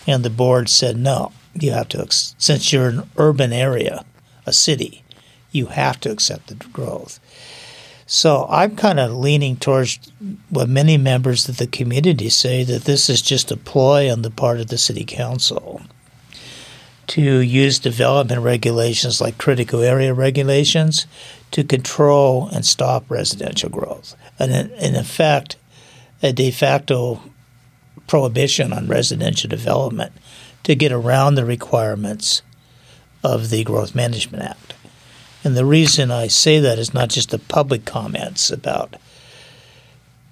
And 0.08 0.24
the 0.24 0.30
board 0.30 0.70
said, 0.70 0.98
no, 0.98 1.32
you 1.54 1.72
have 1.72 1.90
to, 1.90 2.06
since 2.10 2.74
you're 2.74 2.90
an 2.90 3.10
urban 3.18 3.54
area, 3.54 4.06
a 4.46 4.54
city, 4.54 5.04
you 5.52 5.68
have 5.68 6.00
to 6.02 6.12
accept 6.12 6.48
the 6.48 6.56
growth. 6.56 7.20
So 8.08 8.46
I'm 8.50 8.76
kind 8.76 9.00
of 9.00 9.14
leaning 9.14 9.56
towards 9.56 10.00
what 10.50 10.70
many 10.70 10.98
members 10.98 11.50
of 11.50 11.58
the 11.58 11.66
community 11.66 12.30
say 12.30 12.64
that 12.64 12.84
this 12.84 13.10
is 13.10 13.22
just 13.22 13.52
a 13.52 13.58
ploy 13.58 14.12
on 14.12 14.22
the 14.22 14.30
part 14.30 14.60
of 14.60 14.68
the 14.68 14.78
city 14.78 15.06
council 15.06 15.82
to 17.08 17.22
use 17.22 17.80
development 17.80 18.42
regulations 18.42 19.22
like 19.22 19.38
critical 19.38 19.82
area 19.82 20.14
regulations 20.14 21.08
to 21.56 21.64
control 21.64 22.50
and 22.50 22.66
stop 22.66 23.10
residential 23.10 23.70
growth. 23.70 24.14
And 24.38 24.52
in, 24.74 24.94
effect, 24.94 25.56
a 26.22 26.34
de 26.34 26.52
facto 26.52 27.22
prohibition 28.08 28.74
on 28.74 28.88
residential 28.88 29.50
development 29.50 30.12
to 30.64 30.76
get 30.76 30.92
around 30.92 31.36
the 31.36 31.46
requirements 31.46 32.42
of 33.24 33.52
the 33.52 33.64
Growth 33.64 33.96
Management 33.96 34.44
Act. 34.44 34.74
And 35.46 35.56
the 35.56 35.64
reason 35.64 36.12
I 36.12 36.28
say 36.28 36.60
that 36.60 36.78
is 36.78 36.94
not 36.94 37.08
just 37.08 37.30
the 37.30 37.40
public 37.40 37.86
comments 37.86 38.52
about 38.52 38.98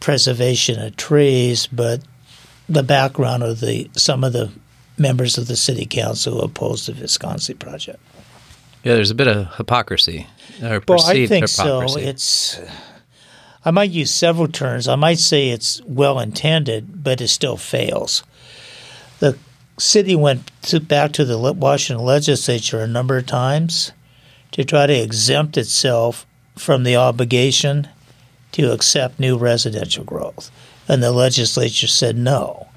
preservation 0.02 0.78
of 0.78 0.98
trees, 0.98 1.68
but 1.68 2.02
the 2.68 2.84
background 2.84 3.44
of 3.44 3.62
the 3.62 3.90
some 3.94 4.26
of 4.26 4.34
the 4.34 4.52
members 4.98 5.38
of 5.38 5.48
the 5.48 5.56
city 5.56 5.86
council 5.86 6.34
who 6.34 6.42
opposed 6.42 6.90
the 6.90 6.92
Visconsi 6.92 7.58
project. 7.58 8.00
Yeah. 8.84 8.96
There's 8.96 9.12
a 9.12 9.16
bit 9.16 9.28
of 9.28 9.56
hypocrisy 9.56 10.28
or 10.62 10.82
Well, 10.88 11.00
I 11.00 11.14
perceived 11.14 11.30
think 11.30 11.48
so. 11.48 11.82
hypocrisy. 11.82 12.08
It's 12.08 12.60
I 13.66 13.72
might 13.72 13.92
use 13.92 14.12
several 14.12 14.48
terms. 14.50 14.88
I 14.88 14.96
might 14.96 15.20
say 15.20 15.50
it's 15.50 15.82
well 15.86 16.20
intended, 16.20 17.04
but 17.04 17.22
it 17.22 17.30
still 17.30 17.56
fails. 17.56 18.24
The 19.20 19.38
city 19.78 20.16
went 20.16 20.52
to, 20.64 20.82
back 20.82 21.14
to 21.14 21.26
the 21.26 21.38
Washington 21.38 22.06
legislature 22.06 22.80
a 22.82 22.88
number 22.88 23.18
of 23.18 23.26
times 23.26 23.94
to 24.52 24.66
try 24.66 24.86
to 24.86 24.94
exempt 24.94 25.58
itself 25.58 26.26
from 26.58 26.84
the 26.84 26.96
obligation 26.98 27.88
to 28.52 28.72
accept 28.72 29.20
new 29.20 29.38
residential 29.38 30.04
growth. 30.04 30.52
And 30.88 31.02
the 31.02 31.12
legislature 31.12 31.88
said 31.88 32.18
no. 32.18 32.68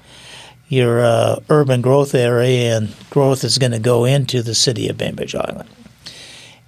Your 0.69 1.01
uh, 1.03 1.39
urban 1.49 1.81
growth 1.81 2.15
area 2.15 2.77
and 2.77 2.95
growth 3.09 3.43
is 3.43 3.57
going 3.57 3.73
to 3.73 3.79
go 3.79 4.05
into 4.05 4.41
the 4.41 4.55
city 4.55 4.87
of 4.87 4.97
Bainbridge 4.97 5.35
Island. 5.35 5.69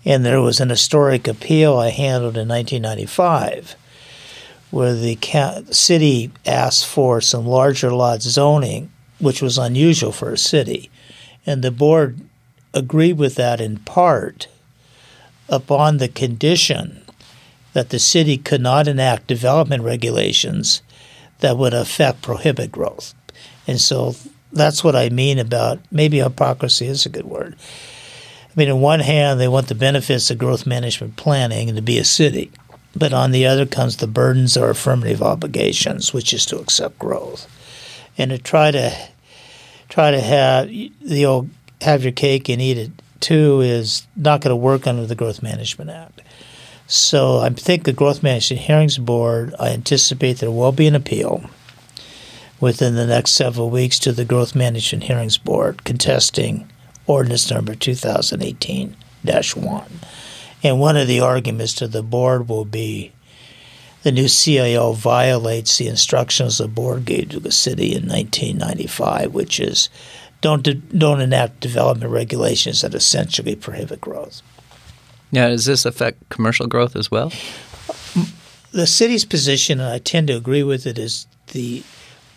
And 0.06 0.26
there 0.26 0.42
was 0.42 0.60
an 0.60 0.70
historic 0.70 1.28
appeal 1.28 1.78
I 1.78 1.90
handled 1.90 2.38
in 2.38 2.48
1995 2.48 3.76
where 4.72 4.94
the 4.94 5.18
city 5.72 6.32
asked 6.46 6.86
for 6.86 7.20
some 7.22 7.46
larger 7.46 7.92
lot 7.92 8.22
zoning 8.22 8.92
which 9.20 9.42
was 9.42 9.58
unusual 9.58 10.12
for 10.12 10.32
a 10.32 10.38
city. 10.38 10.90
And 11.46 11.62
the 11.62 11.72
board 11.72 12.20
agreed 12.74 13.18
with 13.18 13.36
that 13.36 13.60
in 13.60 13.78
part 13.80 14.48
upon 15.48 15.98
the 15.98 16.08
condition 16.08 17.04
that 17.74 17.90
the 17.90 18.00
city 18.00 18.38
could 18.38 18.62
not 18.62 18.88
enact 18.88 19.28
development 19.28 19.84
regulations 19.84 20.82
that 21.40 21.58
would 21.58 21.74
affect 21.74 22.22
prohibit 22.22 22.72
growth. 22.72 23.14
And 23.68 23.80
so 23.80 24.16
that's 24.52 24.84
what 24.84 24.96
I 24.96 25.10
mean 25.10 25.40
about 25.40 25.80
maybe 25.92 26.20
hypocrisy 26.20 26.88
is 26.88 27.06
a 27.06 27.10
good 27.10 27.26
word. 27.26 27.56
I 28.50 28.54
mean, 28.56 28.70
on 28.70 28.82
one 28.82 29.00
hand, 29.00 29.40
they 29.40 29.48
want 29.48 29.68
the 29.68 29.76
benefits 29.76 30.32
of 30.32 30.38
growth 30.38 30.66
management 30.66 31.16
planning 31.16 31.70
and 31.70 31.76
to 31.76 31.82
be 31.82 32.00
a 32.00 32.04
city, 32.04 32.52
but 32.96 33.14
on 33.14 33.32
the 33.32 33.46
other 33.46 33.66
comes 33.66 33.98
the 33.98 34.08
burdens 34.08 34.58
or 34.58 34.70
affirmative 34.70 35.22
obligations, 35.22 36.14
which 36.14 36.34
is 36.34 36.46
to 36.48 36.60
accept 36.60 36.98
growth, 36.98 37.48
and 38.18 38.32
to 38.32 38.38
try 38.38 38.72
to 38.72 38.92
try 39.88 40.12
to 40.12 40.20
have 40.20 40.68
the 41.02 41.26
old 41.26 41.50
have 41.82 42.04
your 42.04 42.12
cake 42.12 42.50
and 42.50 42.62
eat 42.62 42.78
it 42.78 42.92
too 43.20 43.62
is 43.62 44.08
not 44.16 44.42
going 44.42 44.50
to 44.50 44.56
work 44.56 44.88
under 44.88 45.06
the 45.06 45.16
Growth 45.16 45.42
Management 45.42 45.90
Act. 45.90 46.22
So 46.88 47.40
I 47.40 47.50
think 47.50 47.84
the 47.84 47.94
Growth 47.94 48.24
Management 48.24 48.64
Hearings 48.64 48.98
Board, 48.98 49.54
I 49.60 49.70
anticipate 49.70 50.40
there 50.40 50.52
will 50.52 50.72
be 50.72 50.88
an 50.88 50.96
appeal 50.96 51.44
within 52.60 52.96
the 52.96 53.06
next 53.06 53.34
several 53.34 53.70
weeks 53.70 54.00
to 54.00 54.12
the 54.12 54.26
Growth 54.26 54.56
Management 54.56 55.04
Hearings 55.04 55.38
Board 55.38 55.84
contesting 55.84 56.70
ordinance 57.10 57.50
number 57.50 57.76
2018 57.76 58.96
1. 59.24 59.92
And 60.62 60.80
one 60.80 60.96
of 60.96 61.08
the 61.08 61.20
arguments 61.20 61.74
to 61.74 61.88
the 61.88 62.04
board 62.04 62.48
will 62.48 62.66
be 62.66 63.12
the 64.04 64.12
new 64.12 64.26
CAO 64.26 64.96
violates 64.96 65.78
the 65.78 65.88
instructions 65.88 66.58
the 66.58 66.68
board 66.68 67.06
gave 67.06 67.30
to 67.30 67.40
the 67.40 67.52
city 67.52 67.96
in 67.96 68.08
1995, 68.08 69.34
which 69.34 69.60
is 69.60 69.90
don't 70.42 70.98
don't 70.98 71.20
enact 71.20 71.60
development 71.60 72.12
regulations 72.12 72.82
that 72.82 72.94
essentially 72.94 73.56
prohibit 73.56 74.00
growth. 74.00 74.42
Now, 75.32 75.50
does 75.50 75.66
this 75.66 75.86
affect 75.86 76.30
commercial 76.30 76.68
growth 76.68 76.96
as 76.96 77.12
well? 77.12 77.32
The 78.72 78.88
city's 78.88 79.26
position, 79.26 79.80
and 79.80 79.90
I 79.90 79.98
tend 79.98 80.28
to 80.28 80.38
agree 80.38 80.64
with 80.64 80.86
it, 80.86 80.98
is 80.98 81.28
the 81.48 81.84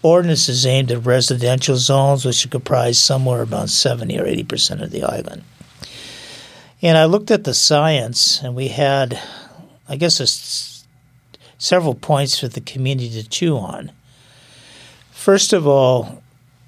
ordinance 0.02 0.48
is 0.48 0.66
aimed 0.66 0.90
at 0.90 1.06
residential 1.06 1.76
zones, 1.76 2.24
which 2.24 2.48
comprise 2.50 2.98
somewhere 2.98 3.42
about 3.42 3.70
70 3.70 4.18
or 4.18 4.26
80 4.26 4.44
percent 4.44 4.82
of 4.82 4.90
the 4.90 5.04
island. 5.04 5.44
And 6.82 6.98
I 6.98 7.04
looked 7.04 7.30
at 7.30 7.44
the 7.44 7.54
science, 7.54 8.42
and 8.42 8.56
we 8.56 8.68
had, 8.68 9.20
I 9.88 9.96
guess, 9.96 10.18
a, 10.18 10.26
several 11.56 11.94
points 11.94 12.38
for 12.38 12.48
the 12.48 12.60
community 12.60 13.22
to 13.22 13.28
chew 13.28 13.56
on. 13.56 13.92
First 15.12 15.52
of 15.52 15.68
all, 15.68 16.22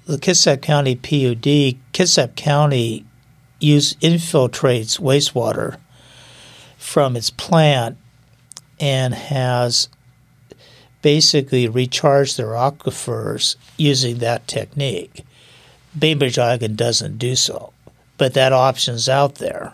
the 0.05 0.17
Kitsap 0.17 0.61
County 0.61 0.95
PUD, 0.95 1.77
Kitsap 1.91 2.37
County 2.37 3.05
use 3.59 3.95
infiltrates 3.95 4.99
wastewater 4.99 5.77
from 6.77 7.17
its 7.17 7.29
plant 7.29 7.97
and 8.79 9.13
has 9.13 9.89
basically 11.05 11.67
recharge 11.67 12.35
their 12.35 12.47
aquifers 12.47 13.57
using 13.77 14.17
that 14.17 14.47
technique. 14.47 15.23
Bainbridge 15.97 16.39
Island 16.39 16.77
doesn't 16.77 17.19
do 17.19 17.35
so, 17.35 17.73
but 18.17 18.33
that 18.33 18.51
option's 18.51 19.07
out 19.07 19.35
there. 19.35 19.73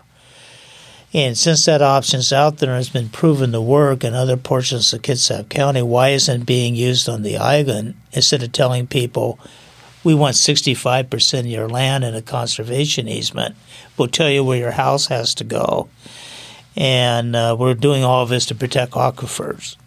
And 1.14 1.38
since 1.38 1.64
that 1.64 1.82
option's 1.82 2.34
out 2.34 2.58
there 2.58 2.72
and 2.72 2.76
has 2.76 2.90
been 2.90 3.08
proven 3.08 3.54
to 3.54 3.62
work 3.62 4.04
in 4.04 4.14
other 4.14 4.36
portions 4.36 4.92
of 4.92 5.04
Kitsap 5.04 5.48
County, 5.48 5.82
why 5.82 6.10
isn't 6.10 6.42
it 6.42 6.46
being 6.46 6.76
used 6.76 7.08
on 7.08 7.22
the 7.22 7.38
island 7.38 7.96
instead 8.12 8.44
of 8.44 8.52
telling 8.52 8.86
people 8.86 9.40
we 10.04 10.14
want 10.14 10.36
65% 10.36 11.40
of 11.40 11.46
your 11.46 11.70
land 11.70 12.04
in 12.04 12.14
a 12.14 12.22
conservation 12.22 13.08
easement. 13.08 13.56
We'll 13.96 14.10
tell 14.10 14.30
you 14.30 14.44
where 14.44 14.58
your 14.58 14.72
house 14.72 15.08
has 15.08 15.34
to 15.36 15.46
go. 15.46 15.88
And 16.76 17.38
uh, 17.38 17.56
we're 17.58 17.74
doing 17.76 18.04
all 18.04 18.22
of 18.22 18.28
this 18.28 18.48
to 18.48 18.56
protect 18.56 18.92
aquifers. 18.92 19.78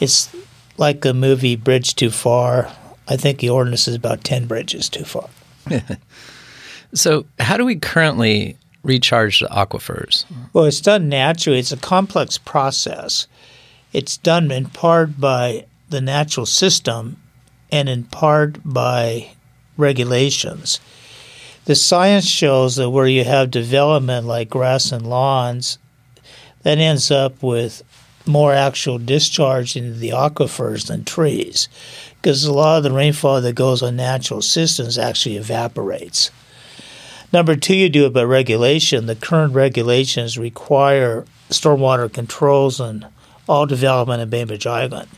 It's 0.00 0.34
like 0.80 1.02
the 1.02 1.14
movie 1.14 1.54
Bridge 1.54 1.94
Too 1.94 2.10
Far. 2.10 2.72
I 3.06 3.16
think 3.16 3.38
the 3.38 3.50
ordinance 3.50 3.86
is 3.86 3.94
about 3.94 4.24
10 4.24 4.46
bridges 4.46 4.88
too 4.88 5.04
far. 5.04 5.28
so, 6.94 7.26
how 7.38 7.56
do 7.56 7.64
we 7.64 7.76
currently 7.76 8.56
recharge 8.82 9.40
the 9.40 9.46
aquifers? 9.46 10.24
Well, 10.52 10.64
it's 10.64 10.80
done 10.80 11.08
naturally. 11.08 11.58
It's 11.58 11.72
a 11.72 11.76
complex 11.76 12.38
process. 12.38 13.26
It's 13.92 14.16
done 14.16 14.50
in 14.50 14.66
part 14.66 15.20
by 15.20 15.66
the 15.90 16.00
natural 16.00 16.46
system 16.46 17.20
and 17.70 17.88
in 17.88 18.04
part 18.04 18.58
by 18.64 19.32
regulations. 19.76 20.80
The 21.66 21.74
science 21.74 22.26
shows 22.26 22.76
that 22.76 22.90
where 22.90 23.06
you 23.06 23.24
have 23.24 23.50
development 23.50 24.26
like 24.26 24.48
grass 24.48 24.92
and 24.92 25.06
lawns, 25.06 25.78
that 26.62 26.78
ends 26.78 27.10
up 27.10 27.42
with 27.42 27.82
more 28.26 28.52
actual 28.52 28.98
discharge 28.98 29.76
into 29.76 29.98
the 29.98 30.10
aquifers 30.10 30.86
than 30.86 31.04
trees, 31.04 31.68
because 32.20 32.44
a 32.44 32.52
lot 32.52 32.78
of 32.78 32.82
the 32.84 32.92
rainfall 32.92 33.40
that 33.40 33.54
goes 33.54 33.82
on 33.82 33.96
natural 33.96 34.42
systems 34.42 34.98
actually 34.98 35.36
evaporates. 35.36 36.30
Number 37.32 37.56
two, 37.56 37.76
you 37.76 37.88
do 37.88 38.06
it 38.06 38.12
by 38.12 38.24
regulation. 38.24 39.06
The 39.06 39.14
current 39.14 39.54
regulations 39.54 40.36
require 40.36 41.24
stormwater 41.48 42.12
controls 42.12 42.80
on 42.80 43.06
all 43.48 43.66
development 43.66 44.20
in 44.20 44.28
Bainbridge 44.28 44.66
Island 44.66 45.08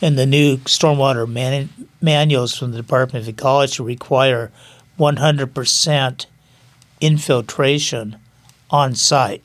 and 0.00 0.18
the 0.18 0.26
new 0.26 0.58
stormwater 0.58 1.28
man- 1.28 1.70
manuals 2.00 2.56
from 2.56 2.70
the 2.70 2.76
Department 2.76 3.24
of 3.24 3.28
Ecology 3.28 3.82
require 3.82 4.50
100% 4.98 6.26
infiltration 7.00 8.16
on 8.70 8.94
site. 8.94 9.42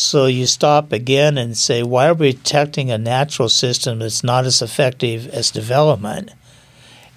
So 0.00 0.24
you 0.24 0.46
stop 0.46 0.92
again 0.92 1.36
and 1.36 1.54
say, 1.54 1.82
why 1.82 2.08
are 2.08 2.14
we 2.14 2.32
protecting 2.32 2.90
a 2.90 2.96
natural 2.96 3.50
system 3.50 3.98
that's 3.98 4.24
not 4.24 4.46
as 4.46 4.62
effective 4.62 5.28
as 5.28 5.50
development? 5.50 6.30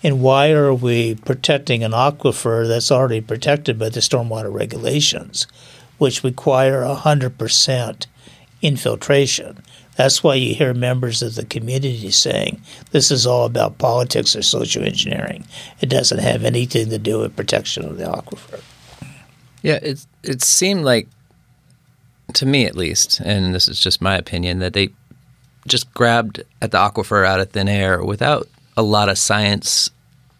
And 0.03 0.21
why 0.21 0.51
are 0.51 0.73
we 0.73 1.15
protecting 1.15 1.81
an 1.81 1.93
aquifer 1.93 2.67
that's 2.67 2.91
already 2.91 3.21
protected 3.21 3.79
by 3.79 3.87
the 3.87 4.01
stormwater 4.01 4.53
regulations, 4.53 5.47
which 5.97 6.25
require 6.25 6.81
100% 6.81 8.05
infiltration? 8.61 9.63
That's 9.95 10.21
why 10.21 10.35
you 10.35 10.53
hear 10.53 10.73
members 10.73 11.21
of 11.21 11.35
the 11.35 11.45
community 11.45 12.11
saying 12.11 12.61
this 12.91 13.11
is 13.11 13.25
all 13.25 13.45
about 13.45 13.77
politics 13.77 14.35
or 14.35 14.41
social 14.41 14.83
engineering. 14.83 15.47
It 15.79 15.87
doesn't 15.87 16.19
have 16.19 16.43
anything 16.43 16.89
to 16.89 16.99
do 16.99 17.19
with 17.19 17.37
protection 17.37 17.85
of 17.85 17.97
the 17.97 18.05
aquifer. 18.05 18.61
Yeah, 19.61 19.79
it 19.81 20.05
it 20.21 20.43
seemed 20.43 20.83
like 20.83 21.07
to 22.35 22.45
me 22.45 22.65
at 22.65 22.75
least, 22.75 23.19
and 23.19 23.53
this 23.53 23.67
is 23.67 23.79
just 23.79 24.01
my 24.01 24.15
opinion, 24.15 24.59
that 24.59 24.73
they 24.73 24.89
just 25.67 25.93
grabbed 25.93 26.43
at 26.61 26.71
the 26.71 26.77
aquifer 26.77 27.25
out 27.25 27.39
of 27.39 27.51
thin 27.51 27.69
air 27.69 28.03
without 28.03 28.47
a 28.75 28.83
lot 28.83 29.09
of 29.09 29.17
science 29.17 29.89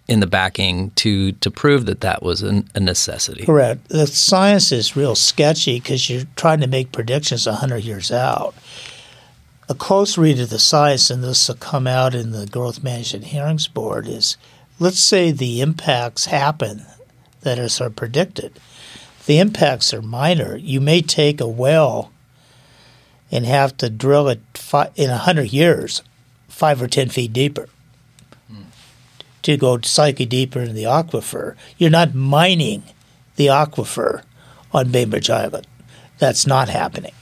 in 0.08 0.19
the 0.19 0.27
backing 0.27 0.91
to 0.91 1.32
to 1.32 1.49
prove 1.49 1.86
that 1.86 2.01
that 2.01 2.21
was 2.21 2.41
an, 2.41 2.67
a 2.75 2.79
necessity. 2.79 3.45
Correct. 3.45 3.88
The 3.88 4.06
science 4.06 4.71
is 4.71 4.97
real 4.97 5.15
sketchy 5.15 5.79
because 5.79 6.10
you're 6.10 6.25
trying 6.36 6.60
to 6.60 6.67
make 6.67 6.91
predictions 6.91 7.45
100 7.45 7.84
years 7.84 8.12
out 8.12 8.53
a 9.69 9.75
close 9.75 10.17
read 10.17 10.39
of 10.39 10.49
the 10.49 10.60
science, 10.60 11.10
and 11.10 11.23
this 11.23 11.47
will 11.47 11.56
come 11.56 11.88
out 11.88 12.13
in 12.13 12.32
the 12.32 12.45
Growth 12.45 12.84
Management 12.84 13.25
Hearings 13.25 13.67
Board, 13.67 14.08
is 14.08 14.38
let's 14.79 14.99
say 14.99 15.32
the 15.32 15.62
impacts 15.62 16.25
happen 16.25 16.86
that 17.41 17.60
are 17.60 17.69
sort 17.69 17.91
of 17.91 17.95
predicted. 17.95 18.60
The 19.25 19.39
impacts 19.39 19.93
are 19.93 20.01
minor. 20.01 20.57
You 20.57 20.81
may 20.81 21.01
take 21.01 21.39
a 21.39 21.47
well 21.47 22.12
and 23.31 23.45
have 23.45 23.75
to 23.77 23.89
drill 23.89 24.27
it 24.27 24.41
fi- 24.53 24.91
in 24.95 25.09
100 25.09 25.51
years, 25.51 26.01
five 26.47 26.81
or 26.81 26.88
10 26.88 27.09
feet 27.09 27.33
deeper 27.33 27.67
mm. 28.51 28.65
to 29.41 29.57
go 29.57 29.79
slightly 29.81 30.25
deeper 30.25 30.59
into 30.59 30.73
the 30.73 30.83
aquifer. 30.83 31.55
You're 31.77 31.89
not 31.89 32.13
mining 32.13 32.83
the 33.36 33.47
aquifer 33.47 34.23
on 34.73 34.91
Bainbridge 34.91 35.29
Island. 35.29 35.67
That's 36.19 36.45
not 36.45 36.69
happening. 36.69 37.13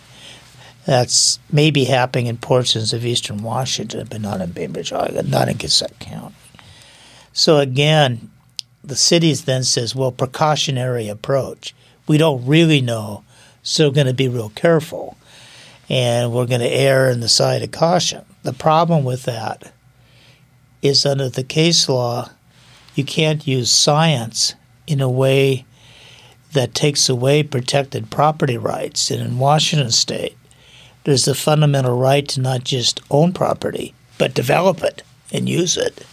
That's 0.85 1.39
maybe 1.51 1.85
happening 1.85 2.25
in 2.25 2.37
portions 2.37 2.91
of 2.91 3.05
eastern 3.05 3.43
Washington, 3.43 4.07
but 4.09 4.21
not 4.21 4.41
in 4.41 4.51
Bainbridge 4.51 4.91
Island, 4.91 5.29
not 5.29 5.47
in 5.47 5.57
Kitsap 5.57 5.99
County. 5.99 6.35
So 7.33 7.59
again, 7.59 8.31
the 8.83 8.95
city 8.95 9.33
then 9.33 9.63
says, 9.63 9.95
well, 9.95 10.11
precautionary 10.11 11.07
approach. 11.07 11.73
We 12.11 12.17
don't 12.17 12.45
really 12.45 12.81
know, 12.81 13.23
so 13.63 13.87
we're 13.87 13.93
going 13.93 14.07
to 14.07 14.13
be 14.13 14.27
real 14.27 14.49
careful. 14.49 15.15
And 15.87 16.33
we're 16.33 16.45
going 16.45 16.59
to 16.59 16.67
err 16.67 17.09
in 17.09 17.21
the 17.21 17.29
side 17.29 17.63
of 17.63 17.71
caution. 17.71 18.25
The 18.43 18.51
problem 18.51 19.05
with 19.05 19.23
that 19.23 19.71
is 20.81 21.05
under 21.05 21.29
the 21.29 21.45
case 21.45 21.87
law, 21.87 22.29
you 22.95 23.05
can't 23.05 23.47
use 23.47 23.71
science 23.71 24.55
in 24.87 24.99
a 24.99 25.09
way 25.09 25.63
that 26.51 26.73
takes 26.73 27.07
away 27.07 27.43
protected 27.43 28.11
property 28.11 28.57
rights. 28.57 29.09
And 29.09 29.21
in 29.21 29.39
Washington 29.39 29.91
state, 29.91 30.35
there's 31.05 31.23
the 31.23 31.33
fundamental 31.33 31.97
right 31.97 32.27
to 32.27 32.41
not 32.41 32.65
just 32.65 32.99
own 33.09 33.31
property, 33.31 33.93
but 34.17 34.33
develop 34.33 34.83
it 34.83 35.01
and 35.31 35.47
use 35.47 35.77
it. 35.77 36.05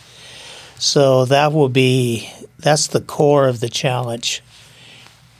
So 0.78 1.24
that 1.24 1.52
will 1.52 1.68
be 1.68 2.30
that's 2.56 2.86
the 2.86 3.00
core 3.00 3.48
of 3.48 3.58
the 3.58 3.68
challenge 3.68 4.44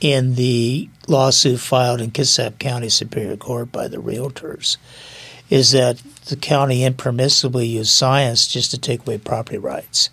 in 0.01 0.35
the 0.35 0.89
lawsuit 1.07 1.59
filed 1.59 2.01
in 2.01 2.11
Kitsap 2.11 2.59
County 2.59 2.89
Superior 2.89 3.35
Court 3.37 3.71
by 3.71 3.87
the 3.87 3.97
realtors 3.97 4.77
is 5.49 5.71
that 5.71 5.97
the 6.27 6.35
county 6.35 6.87
impermissibly 6.87 7.67
used 7.69 7.89
science 7.89 8.47
just 8.47 8.69
to 8.71 8.77
take 8.77 9.01
away 9.01 9.17
property 9.17 9.57
rights. 9.57 10.09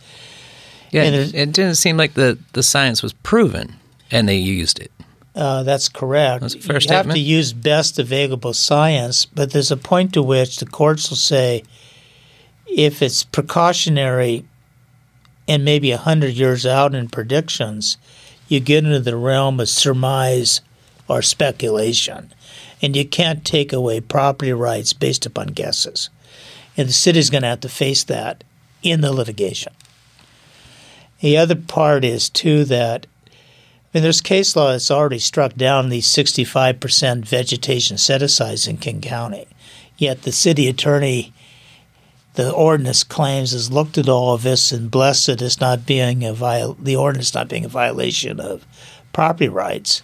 Yeah, 0.90 1.02
And 1.02 1.14
it, 1.14 1.34
it- 1.34 1.52
didn't 1.52 1.74
seem 1.76 1.96
like 1.96 2.14
the, 2.14 2.38
the 2.54 2.62
science 2.62 3.02
was 3.02 3.12
proven, 3.12 3.74
and 4.10 4.26
they 4.28 4.36
used 4.36 4.78
it. 4.80 4.90
Uh, 5.34 5.62
that's 5.64 5.90
correct. 5.90 6.40
That's 6.40 6.54
a 6.54 6.58
fair 6.60 6.76
you 6.76 6.80
statement. 6.80 7.06
have 7.08 7.14
to 7.14 7.20
use 7.20 7.52
best 7.52 7.98
available 7.98 8.54
science, 8.54 9.26
but 9.26 9.50
there's 9.52 9.70
a 9.70 9.76
point 9.76 10.14
to 10.14 10.22
which 10.22 10.56
the 10.56 10.64
courts 10.66 11.10
will 11.10 11.18
say 11.18 11.62
if 12.66 13.02
it's 13.02 13.22
precautionary 13.24 14.46
and 15.46 15.62
maybe 15.64 15.90
100 15.90 16.32
years 16.32 16.64
out 16.64 16.94
in 16.94 17.08
predictions, 17.10 17.98
you 18.48 18.60
get 18.60 18.84
into 18.84 19.00
the 19.00 19.16
realm 19.16 19.60
of 19.60 19.68
surmise 19.68 20.60
or 21.08 21.22
speculation. 21.22 22.32
And 22.82 22.94
you 22.94 23.06
can't 23.06 23.44
take 23.44 23.72
away 23.72 24.00
property 24.00 24.52
rights 24.52 24.92
based 24.92 25.24
upon 25.24 25.48
guesses. 25.48 26.10
And 26.76 26.88
the 26.88 26.92
city's 26.92 27.30
going 27.30 27.42
to 27.42 27.48
have 27.48 27.60
to 27.60 27.68
face 27.68 28.04
that 28.04 28.44
in 28.82 29.00
the 29.00 29.12
litigation. 29.12 29.72
The 31.20 31.38
other 31.38 31.56
part 31.56 32.04
is, 32.04 32.28
too, 32.28 32.64
that 32.64 33.06
I 33.96 33.98
mean, 33.98 34.02
there's 34.02 34.20
case 34.20 34.54
law 34.54 34.72
that's 34.72 34.90
already 34.90 35.18
struck 35.18 35.54
down 35.54 35.88
these 35.88 36.06
65% 36.06 37.24
vegetation 37.24 37.96
set 37.96 38.20
asides 38.20 38.66
in 38.66 38.76
King 38.76 39.00
County. 39.00 39.46
Yet 39.96 40.22
the 40.22 40.32
city 40.32 40.68
attorney, 40.68 41.32
the 42.36 42.52
ordinance 42.52 43.02
claims, 43.02 43.52
has 43.52 43.72
looked 43.72 43.98
at 43.98 44.08
all 44.08 44.34
of 44.34 44.42
this 44.42 44.70
and 44.70 44.90
blessed 44.90 45.30
it 45.30 45.42
as 45.42 45.60
not 45.60 45.86
being 45.86 46.22
a 46.22 46.32
viol- 46.32 46.76
the 46.78 46.94
ordinance 46.94 47.34
not 47.34 47.48
being 47.48 47.64
a 47.64 47.68
violation 47.68 48.38
of 48.38 48.66
property 49.12 49.48
rights. 49.48 50.02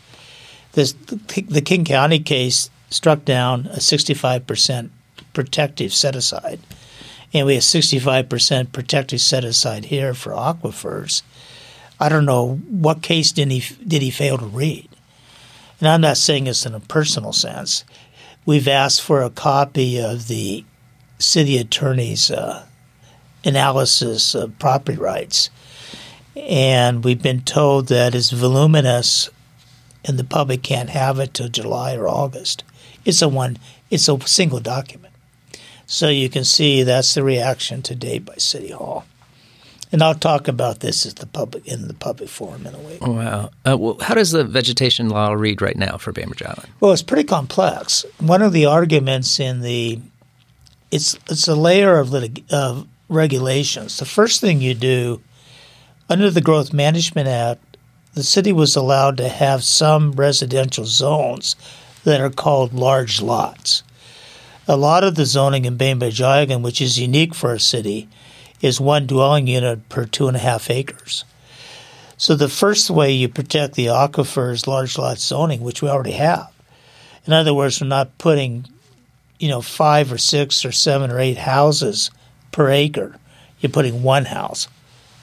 This, 0.73 0.93
the 0.93 1.61
King 1.61 1.85
County 1.85 2.19
case 2.19 2.71
struck 2.89 3.25
down 3.27 3.67
a 3.67 3.77
65% 3.77 4.89
protective 5.35 5.93
set 5.93 6.17
aside. 6.17 6.61
And 7.35 7.47
we 7.47 7.55
have 7.55 7.63
65% 7.63 8.73
protective 8.73 9.21
set 9.21 9.45
aside 9.45 9.87
here 9.87 10.15
for 10.15 10.33
aquifers. 10.33 11.23
I 12.01 12.09
don't 12.09 12.25
know 12.25 12.57
what 12.69 13.03
case 13.03 13.31
did 13.33 13.51
he 13.51 13.63
did 13.87 14.03
he 14.03 14.11
fail 14.11 14.39
to 14.39 14.47
read. 14.47 14.89
And 15.81 15.89
I'm 15.89 16.01
not 16.01 16.17
saying 16.17 16.45
this 16.45 16.65
in 16.65 16.75
a 16.75 16.81
personal 16.81 17.33
sense. 17.33 17.85
We've 18.45 18.69
asked 18.69 19.03
for 19.03 19.23
a 19.23 19.31
copy 19.31 20.01
of 20.01 20.29
the 20.29 20.65
city 21.23 21.59
attorney's 21.59 22.31
uh, 22.31 22.67
analysis 23.45 24.35
of 24.35 24.59
property 24.59 24.99
rights, 24.99 25.51
and 26.37 27.05
we've 27.05 27.23
been 27.23 27.43
told 27.43 27.89
that 27.89 28.15
it's 28.15 28.31
voluminous, 28.31 29.31
and 30.05 30.19
the 30.19 30.25
public 30.25 30.63
can't 30.63 30.91
have 30.91 31.19
it 31.19 31.35
till 31.35 31.49
July 31.49 31.95
or 31.97 32.09
August. 32.09 32.65
It's 33.05 33.23
a 33.23 33.29
one. 33.29 33.59
It's 33.91 34.09
a 34.09 34.21
single 34.27 34.61
document, 34.61 35.15
so 35.87 36.09
you 36.09 36.29
can 36.29 36.45
see 36.45 36.83
that's 36.83 37.15
the 37.15 37.23
reaction 37.23 37.83
today 37.83 38.19
by 38.19 38.37
City 38.37 38.71
Hall. 38.71 39.05
And 39.93 40.03
I'll 40.03 40.15
talk 40.15 40.49
about 40.49 40.81
this 40.81 41.05
at 41.05 41.17
the 41.17 41.27
public 41.27 41.69
in 41.69 41.87
the 41.87 41.93
public 41.93 42.31
forum 42.31 42.67
in 42.67 42.75
a 42.75 42.79
week. 42.79 43.07
Wow. 43.07 43.51
Uh, 43.67 43.77
well, 43.77 43.99
how 44.01 44.15
does 44.15 44.31
the 44.31 44.43
vegetation 44.43 45.11
law 45.11 45.35
read 45.35 45.61
right 45.61 45.77
now 45.77 45.99
for 45.99 46.13
Bainbridge 46.13 46.43
Island? 46.43 46.67
Well, 46.81 46.93
it's 46.93 47.03
pretty 47.03 47.25
complex. 47.25 48.07
One 48.19 48.41
of 48.41 48.55
the 48.55 48.65
arguments 48.65 49.39
in 49.39 49.61
the 49.61 50.01
it's 50.93 51.15
it's 51.29 51.49
a 51.49 51.57
layer 51.57 51.99
of 51.99 52.11
litig- 52.11 52.45
of 52.53 52.87
regulations. 53.09 53.97
The 53.97 54.05
first 54.05 54.41
thing 54.41 54.61
you 54.61 54.75
do 54.75 55.21
under 56.09 56.31
the 56.31 56.41
Growth 56.41 56.73
Management 56.73 57.29
Act, 57.29 57.77
the 58.15 58.23
city 58.23 58.53
was 58.53 58.77
allowed 58.77 59.17
to 59.17 59.29
have 59.29 59.65
some 59.65 60.13
residential 60.13 60.85
zones 60.85 61.57
that 62.05 62.21
are 62.21 62.31
called 62.31 62.75
large 62.75 63.21
lots. 63.23 63.83
A 64.69 64.77
lot 64.77 65.03
of 65.03 65.15
the 65.15 65.27
zoning 65.27 65.65
in 65.65 65.77
Bainbridge 65.77 66.21
Island, 66.21 66.63
which 66.63 66.81
is 66.81 66.99
unique 66.99 67.35
for 67.35 67.53
a 67.53 67.61
city, 67.61 68.09
is 68.61 68.81
one 68.81 69.07
dwelling 69.07 69.47
unit 69.47 69.89
per 69.89 70.05
two 70.05 70.29
and 70.29 70.37
a 70.37 70.41
half 70.41 70.71
acres. 70.71 71.25
So 72.17 72.37
the 72.37 72.49
first 72.49 72.91
way 72.91 73.11
you 73.13 73.29
protect 73.29 73.75
the 73.75 73.87
aquifer 73.87 74.53
is 74.53 74.69
large 74.69 74.97
lot 74.99 75.19
zoning, 75.19 75.63
which 75.63 75.83
we 75.83 75.89
already 75.89 76.13
have. 76.13 76.53
In 77.27 77.33
other 77.33 77.55
words, 77.55 77.81
we're 77.81 77.89
not 77.89 78.17
putting, 78.19 78.67
you 79.43 79.49
know, 79.49 79.61
five 79.61 80.13
or 80.13 80.19
six 80.19 80.65
or 80.65 80.71
seven 80.71 81.11
or 81.11 81.19
eight 81.19 81.37
houses 81.37 82.13
per 82.53 82.71
acre. 82.71 83.17
You're 83.59 83.73
putting 83.73 84.05
one 84.05 84.27
house 84.27 84.69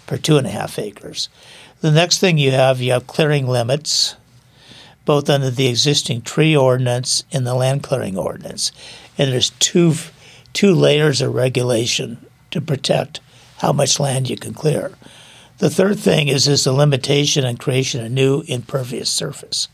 per 0.08 0.18
two 0.18 0.38
and 0.38 0.46
a 0.46 0.50
half 0.50 0.78
acres. 0.78 1.30
The 1.80 1.90
next 1.90 2.20
thing 2.20 2.38
you 2.38 2.52
have, 2.52 2.82
you 2.82 2.92
have 2.92 3.08
clearing 3.08 3.48
limits, 3.48 4.18
both 5.06 5.30
under 5.30 5.50
the 5.50 5.68
existing 5.68 6.24
tree 6.24 6.54
ordinance 6.54 7.24
and 7.32 7.48
the 7.48 7.56
land 7.56 7.82
clearing 7.82 8.18
ordinance. 8.18 8.74
And 9.18 9.32
there's 9.32 9.52
two 9.52 9.94
two 10.52 10.74
layers 10.74 11.22
of 11.22 11.34
regulation 11.34 12.18
to 12.52 12.60
protect 12.60 13.22
how 13.60 13.72
much 13.72 14.02
land 14.02 14.30
you 14.30 14.36
can 14.36 14.54
clear. 14.54 14.92
The 15.60 15.70
third 15.70 15.98
thing 15.98 16.28
is 16.28 16.46
is 16.46 16.66
the 16.66 16.74
limitation 16.74 17.46
on 17.46 17.56
creation 17.56 18.04
of 18.04 18.12
new 18.12 18.44
impervious 18.48 19.10
surface. 19.10 19.70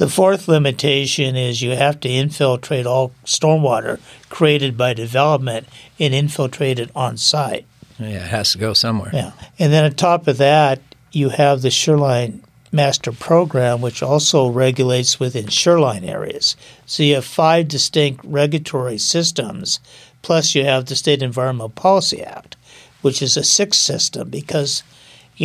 The 0.00 0.08
fourth 0.08 0.48
limitation 0.48 1.36
is 1.36 1.60
you 1.60 1.72
have 1.72 2.00
to 2.00 2.08
infiltrate 2.08 2.86
all 2.86 3.12
stormwater 3.26 4.00
created 4.30 4.74
by 4.78 4.94
development 4.94 5.68
and 5.98 6.14
infiltrate 6.14 6.78
it 6.78 6.90
on 6.96 7.18
site. 7.18 7.66
Yeah, 7.98 8.24
it 8.24 8.30
has 8.30 8.52
to 8.52 8.58
go 8.58 8.72
somewhere. 8.72 9.10
Yeah. 9.12 9.32
And 9.58 9.70
then 9.70 9.84
on 9.84 9.92
top 9.92 10.26
of 10.26 10.38
that, 10.38 10.80
you 11.12 11.28
have 11.28 11.60
the 11.60 11.70
Shoreline 11.70 12.42
Master 12.72 13.12
Program, 13.12 13.82
which 13.82 14.02
also 14.02 14.48
regulates 14.48 15.20
within 15.20 15.48
shoreline 15.48 16.04
areas. 16.04 16.56
So 16.86 17.02
you 17.02 17.16
have 17.16 17.26
five 17.26 17.68
distinct 17.68 18.24
regulatory 18.24 18.96
systems, 18.96 19.80
plus 20.22 20.54
you 20.54 20.64
have 20.64 20.86
the 20.86 20.96
State 20.96 21.22
Environmental 21.22 21.68
Policy 21.68 22.22
Act, 22.22 22.56
which 23.02 23.20
is 23.20 23.36
a 23.36 23.44
sixth 23.44 23.82
system 23.82 24.30
because 24.30 24.82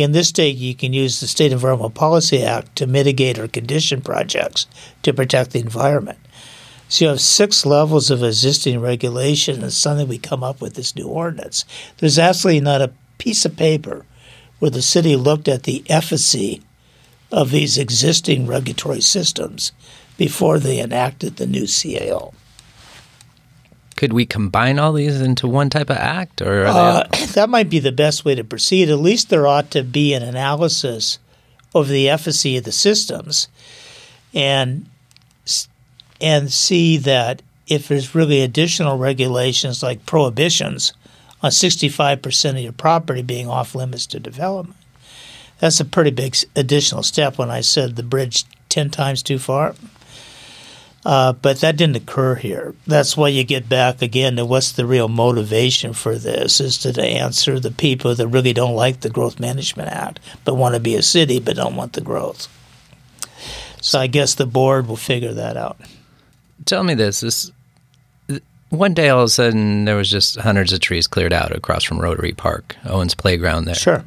in 0.02 0.12
this 0.12 0.28
state 0.28 0.56
you 0.56 0.74
can 0.74 0.92
use 0.92 1.20
the 1.20 1.26
State 1.26 1.52
Environmental 1.52 1.90
Policy 1.90 2.42
Act 2.42 2.76
to 2.76 2.86
mitigate 2.86 3.38
or 3.38 3.48
condition 3.48 4.02
projects 4.02 4.66
to 5.02 5.14
protect 5.14 5.52
the 5.52 5.60
environment. 5.60 6.18
So 6.88 7.04
you 7.04 7.08
have 7.08 7.20
six 7.20 7.66
levels 7.66 8.10
of 8.10 8.22
existing 8.22 8.80
regulation, 8.80 9.62
and 9.62 9.72
suddenly 9.72 10.04
we 10.04 10.18
come 10.18 10.44
up 10.44 10.60
with 10.60 10.74
this 10.74 10.94
new 10.94 11.08
ordinance. 11.08 11.64
There's 11.96 12.18
absolutely 12.18 12.60
not 12.60 12.82
a 12.82 12.92
piece 13.18 13.44
of 13.44 13.56
paper 13.56 14.04
where 14.58 14.70
the 14.70 14.82
city 14.82 15.16
looked 15.16 15.48
at 15.48 15.64
the 15.64 15.82
efficacy 15.88 16.62
of 17.32 17.50
these 17.50 17.78
existing 17.78 18.46
regulatory 18.46 19.00
systems 19.00 19.72
before 20.16 20.58
they 20.58 20.78
enacted 20.78 21.36
the 21.36 21.46
new 21.46 21.64
CAO. 21.64 22.34
Could 23.96 24.12
we 24.12 24.26
combine 24.26 24.78
all 24.78 24.92
these 24.92 25.20
into 25.20 25.48
one 25.48 25.70
type 25.70 25.90
of 25.90 25.96
act, 25.96 26.42
or 26.42 26.66
are 26.66 26.66
Uh, 26.66 27.08
that 27.34 27.48
might 27.48 27.70
be 27.70 27.78
the 27.78 27.92
best 27.92 28.24
way 28.24 28.34
to 28.34 28.44
proceed. 28.44 28.90
At 28.90 28.98
least 28.98 29.30
there 29.30 29.46
ought 29.46 29.70
to 29.72 29.82
be 29.82 30.12
an 30.12 30.22
analysis 30.22 31.18
of 31.74 31.88
the 31.88 32.08
efficacy 32.08 32.56
of 32.56 32.64
the 32.64 32.72
systems, 32.72 33.48
and 34.34 34.86
and 36.20 36.52
see 36.52 36.96
that 36.96 37.42
if 37.66 37.88
there's 37.88 38.14
really 38.14 38.40
additional 38.40 38.96
regulations 38.96 39.82
like 39.82 40.06
prohibitions 40.06 40.92
on 41.42 41.50
65% 41.50 42.50
of 42.50 42.58
your 42.58 42.72
property 42.72 43.22
being 43.22 43.48
off 43.48 43.74
limits 43.74 44.06
to 44.06 44.20
development. 44.20 44.78
That's 45.58 45.80
a 45.80 45.84
pretty 45.84 46.10
big 46.10 46.36
additional 46.54 47.02
step 47.02 47.38
when 47.38 47.50
I 47.50 47.60
said 47.60 47.96
the 47.96 48.02
bridge 48.02 48.44
10 48.68 48.90
times 48.90 49.22
too 49.22 49.38
far. 49.38 49.74
Uh, 51.06 51.32
but 51.34 51.60
that 51.60 51.76
didn't 51.76 51.94
occur 51.94 52.34
here. 52.34 52.74
That's 52.84 53.16
why 53.16 53.28
you 53.28 53.44
get 53.44 53.68
back 53.68 54.02
again 54.02 54.34
to 54.34 54.44
what's 54.44 54.72
the 54.72 54.84
real 54.84 55.06
motivation 55.06 55.92
for 55.92 56.18
this 56.18 56.60
is 56.60 56.76
to, 56.78 56.92
to 56.92 57.00
answer 57.00 57.60
the 57.60 57.70
people 57.70 58.16
that 58.16 58.26
really 58.26 58.52
don't 58.52 58.74
like 58.74 59.02
the 59.02 59.08
Growth 59.08 59.38
Management 59.38 59.88
Act, 59.88 60.18
but 60.44 60.56
want 60.56 60.74
to 60.74 60.80
be 60.80 60.96
a 60.96 61.02
city 61.02 61.38
but 61.38 61.54
don't 61.54 61.76
want 61.76 61.92
the 61.92 62.00
growth. 62.00 62.48
So 63.80 64.00
I 64.00 64.08
guess 64.08 64.34
the 64.34 64.46
board 64.46 64.88
will 64.88 64.96
figure 64.96 65.32
that 65.32 65.56
out. 65.56 65.78
Tell 66.64 66.82
me 66.82 66.94
this: 66.94 67.20
this 67.20 67.52
one 68.70 68.92
day, 68.92 69.08
all 69.08 69.20
of 69.20 69.26
a 69.26 69.28
sudden, 69.28 69.84
there 69.84 69.94
was 69.94 70.10
just 70.10 70.34
hundreds 70.40 70.72
of 70.72 70.80
trees 70.80 71.06
cleared 71.06 71.32
out 71.32 71.54
across 71.54 71.84
from 71.84 72.00
Rotary 72.00 72.32
Park, 72.32 72.74
Owens 72.84 73.14
Playground. 73.14 73.66
There. 73.66 73.76
Sure. 73.76 74.04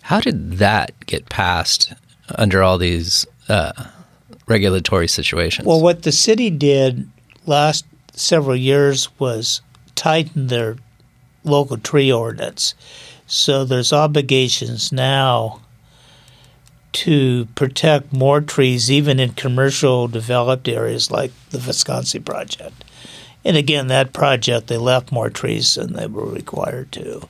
How 0.00 0.20
did 0.20 0.52
that 0.52 0.94
get 1.04 1.28
passed 1.28 1.92
under 2.36 2.62
all 2.62 2.78
these 2.78 3.26
uh, 3.50 3.72
regulatory 4.52 5.08
situations? 5.08 5.66
Well, 5.66 5.80
what 5.80 6.02
the 6.02 6.12
city 6.12 6.50
did 6.50 7.08
last 7.46 7.84
several 8.12 8.56
years 8.56 9.08
was 9.18 9.62
tighten 9.94 10.48
their 10.48 10.76
local 11.44 11.78
tree 11.78 12.12
ordinance. 12.12 12.74
So 13.26 13.64
there's 13.64 13.92
obligations 13.92 14.92
now 14.92 15.60
to 16.92 17.46
protect 17.54 18.12
more 18.12 18.40
trees, 18.42 18.90
even 18.90 19.18
in 19.18 19.32
commercial 19.32 20.08
developed 20.08 20.68
areas 20.68 21.10
like 21.10 21.32
the 21.50 21.58
Visconsi 21.58 22.22
project. 22.22 22.84
And 23.44 23.56
again, 23.56 23.86
that 23.88 24.12
project, 24.12 24.66
they 24.66 24.76
left 24.76 25.10
more 25.10 25.30
trees 25.30 25.74
than 25.74 25.94
they 25.94 26.06
were 26.06 26.26
required 26.26 26.92
to. 26.92 27.26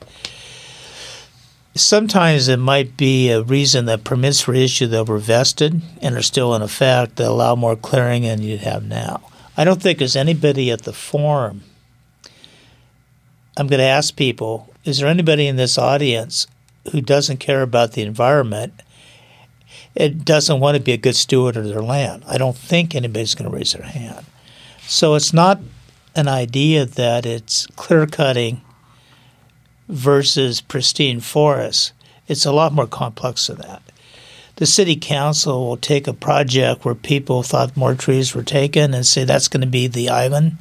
Sometimes 1.74 2.48
it 2.48 2.58
might 2.58 2.96
be 2.96 3.30
a 3.30 3.42
reason 3.42 3.86
that 3.86 4.04
permits 4.04 4.46
were 4.46 4.54
issued 4.54 4.90
that 4.90 5.08
were 5.08 5.18
vested 5.18 5.80
and 6.00 6.16
are 6.16 6.22
still 6.22 6.54
in 6.54 6.62
effect 6.62 7.16
that 7.16 7.28
allow 7.28 7.54
more 7.54 7.76
clearing 7.76 8.22
than 8.22 8.42
you 8.42 8.58
have 8.58 8.84
now. 8.84 9.22
I 9.56 9.64
don't 9.64 9.82
think 9.82 9.98
there's 9.98 10.16
anybody 10.16 10.70
at 10.70 10.82
the 10.82 10.92
forum. 10.92 11.62
I'm 13.56 13.66
going 13.66 13.80
to 13.80 13.84
ask 13.84 14.16
people 14.16 14.68
is 14.84 14.98
there 14.98 15.08
anybody 15.08 15.46
in 15.46 15.56
this 15.56 15.78
audience 15.78 16.46
who 16.90 17.00
doesn't 17.00 17.36
care 17.36 17.62
about 17.62 17.92
the 17.92 18.02
environment 18.02 18.82
it 19.94 20.24
doesn't 20.24 20.60
want 20.60 20.76
to 20.76 20.82
be 20.82 20.92
a 20.92 20.96
good 20.96 21.16
steward 21.16 21.56
of 21.56 21.66
their 21.66 21.82
land. 21.82 22.24
I 22.26 22.38
don't 22.38 22.56
think 22.56 22.94
anybody's 22.94 23.34
going 23.34 23.50
to 23.50 23.56
raise 23.56 23.72
their 23.72 23.86
hand. 23.86 24.24
So 24.82 25.14
it's 25.14 25.32
not 25.32 25.60
an 26.14 26.28
idea 26.28 26.84
that 26.86 27.26
it's 27.26 27.66
clear 27.76 28.06
cutting 28.06 28.62
versus 29.92 30.60
pristine 30.60 31.20
forests. 31.20 31.92
It's 32.26 32.46
a 32.46 32.52
lot 32.52 32.72
more 32.72 32.86
complex 32.86 33.46
than 33.46 33.58
that. 33.58 33.82
The 34.56 34.66
city 34.66 34.96
council 34.96 35.66
will 35.66 35.76
take 35.76 36.06
a 36.06 36.12
project 36.12 36.84
where 36.84 36.94
people 36.94 37.42
thought 37.42 37.76
more 37.76 37.94
trees 37.94 38.34
were 38.34 38.42
taken 38.42 38.94
and 38.94 39.04
say 39.04 39.24
that's 39.24 39.48
going 39.48 39.60
to 39.60 39.66
be 39.66 39.86
the 39.86 40.08
island. 40.08 40.56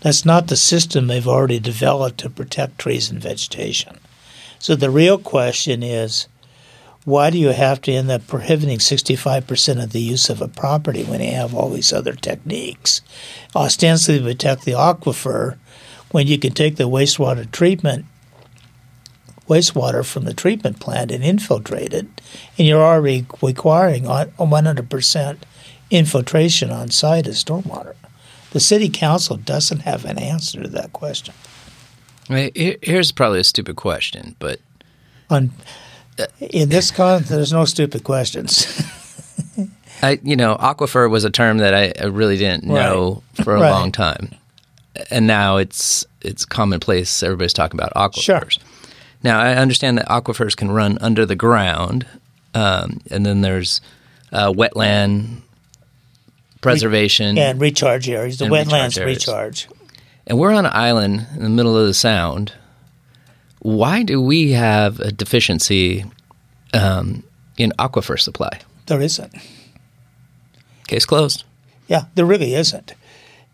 That's 0.00 0.24
not 0.24 0.48
the 0.48 0.56
system 0.56 1.06
they've 1.06 1.26
already 1.26 1.58
developed 1.58 2.18
to 2.18 2.30
protect 2.30 2.78
trees 2.78 3.10
and 3.10 3.20
vegetation. 3.20 3.98
So 4.58 4.76
the 4.76 4.90
real 4.90 5.18
question 5.18 5.82
is 5.82 6.28
why 7.04 7.30
do 7.30 7.38
you 7.38 7.48
have 7.48 7.80
to 7.82 7.92
end 7.92 8.10
up 8.10 8.26
prohibiting 8.26 8.78
65% 8.78 9.82
of 9.82 9.92
the 9.92 10.02
use 10.02 10.28
of 10.28 10.42
a 10.42 10.48
property 10.48 11.02
when 11.02 11.20
you 11.20 11.32
have 11.32 11.54
all 11.54 11.70
these 11.70 11.92
other 11.92 12.12
techniques? 12.12 13.00
Ostensibly 13.56 14.32
protect 14.32 14.64
the 14.64 14.72
aquifer 14.72 15.56
when 16.10 16.26
you 16.26 16.38
can 16.38 16.52
take 16.52 16.76
the 16.76 16.88
wastewater 16.88 17.50
treatment 17.50 18.04
wastewater 19.50 20.06
from 20.06 20.24
the 20.24 20.32
treatment 20.32 20.78
plant 20.78 21.10
and 21.10 21.24
infiltrate 21.24 21.92
it, 21.92 22.06
and 22.56 22.66
you're 22.66 22.82
already 22.82 23.26
requiring 23.42 24.04
100% 24.04 25.36
infiltration 25.90 26.70
on 26.70 26.90
site 26.90 27.26
of 27.26 27.34
stormwater. 27.34 27.96
The 28.52 28.60
city 28.60 28.88
council 28.88 29.36
doesn't 29.36 29.80
have 29.80 30.04
an 30.04 30.18
answer 30.18 30.62
to 30.62 30.68
that 30.68 30.92
question. 30.92 31.34
Here's 32.28 33.10
probably 33.10 33.40
a 33.40 33.44
stupid 33.44 33.74
question, 33.74 34.36
but 34.38 34.60
on 35.28 35.50
in 36.38 36.68
this 36.68 36.90
con, 36.90 37.22
there's 37.22 37.52
no 37.52 37.64
stupid 37.64 38.04
questions. 38.04 38.80
I, 40.02 40.20
you 40.22 40.36
know, 40.36 40.56
aquifer 40.56 41.10
was 41.10 41.24
a 41.24 41.30
term 41.30 41.58
that 41.58 41.74
I, 41.74 41.92
I 42.00 42.06
really 42.06 42.36
didn't 42.36 42.64
know 42.64 43.22
for 43.42 43.56
a 43.56 43.60
right. 43.60 43.70
long 43.70 43.90
time, 43.90 44.30
and 45.10 45.26
now 45.26 45.56
it's 45.56 46.04
it's 46.20 46.44
commonplace. 46.44 47.22
Everybody's 47.22 47.52
talking 47.52 47.78
about 47.78 47.92
aquifers. 47.94 48.22
Sure. 48.22 48.48
Now 49.22 49.40
I 49.40 49.54
understand 49.54 49.98
that 49.98 50.06
aquifers 50.08 50.56
can 50.56 50.70
run 50.70 50.98
under 51.00 51.26
the 51.26 51.36
ground, 51.36 52.06
um, 52.54 53.00
and 53.10 53.24
then 53.24 53.40
there's 53.40 53.80
uh, 54.32 54.52
wetland 54.52 55.42
preservation 56.60 57.36
Re- 57.36 57.42
and 57.42 57.60
recharge 57.60 58.08
areas. 58.08 58.38
The 58.38 58.46
wetlands 58.46 58.96
recharge, 58.96 59.66
recharge. 59.66 59.68
And 60.26 60.38
we're 60.38 60.52
on 60.52 60.66
an 60.66 60.72
island 60.74 61.26
in 61.34 61.42
the 61.42 61.48
middle 61.48 61.76
of 61.76 61.86
the 61.86 61.94
Sound 61.94 62.52
why 63.60 64.02
do 64.02 64.20
we 64.20 64.52
have 64.52 65.00
a 65.00 65.12
deficiency 65.12 66.04
um, 66.74 67.22
in 67.56 67.72
aquifer 67.78 68.18
supply? 68.18 68.60
There 68.86 69.00
isn't. 69.00 69.32
Case 70.88 71.04
closed. 71.04 71.44
Yeah, 71.86 72.04
there 72.14 72.24
really 72.24 72.54
isn't. 72.54 72.94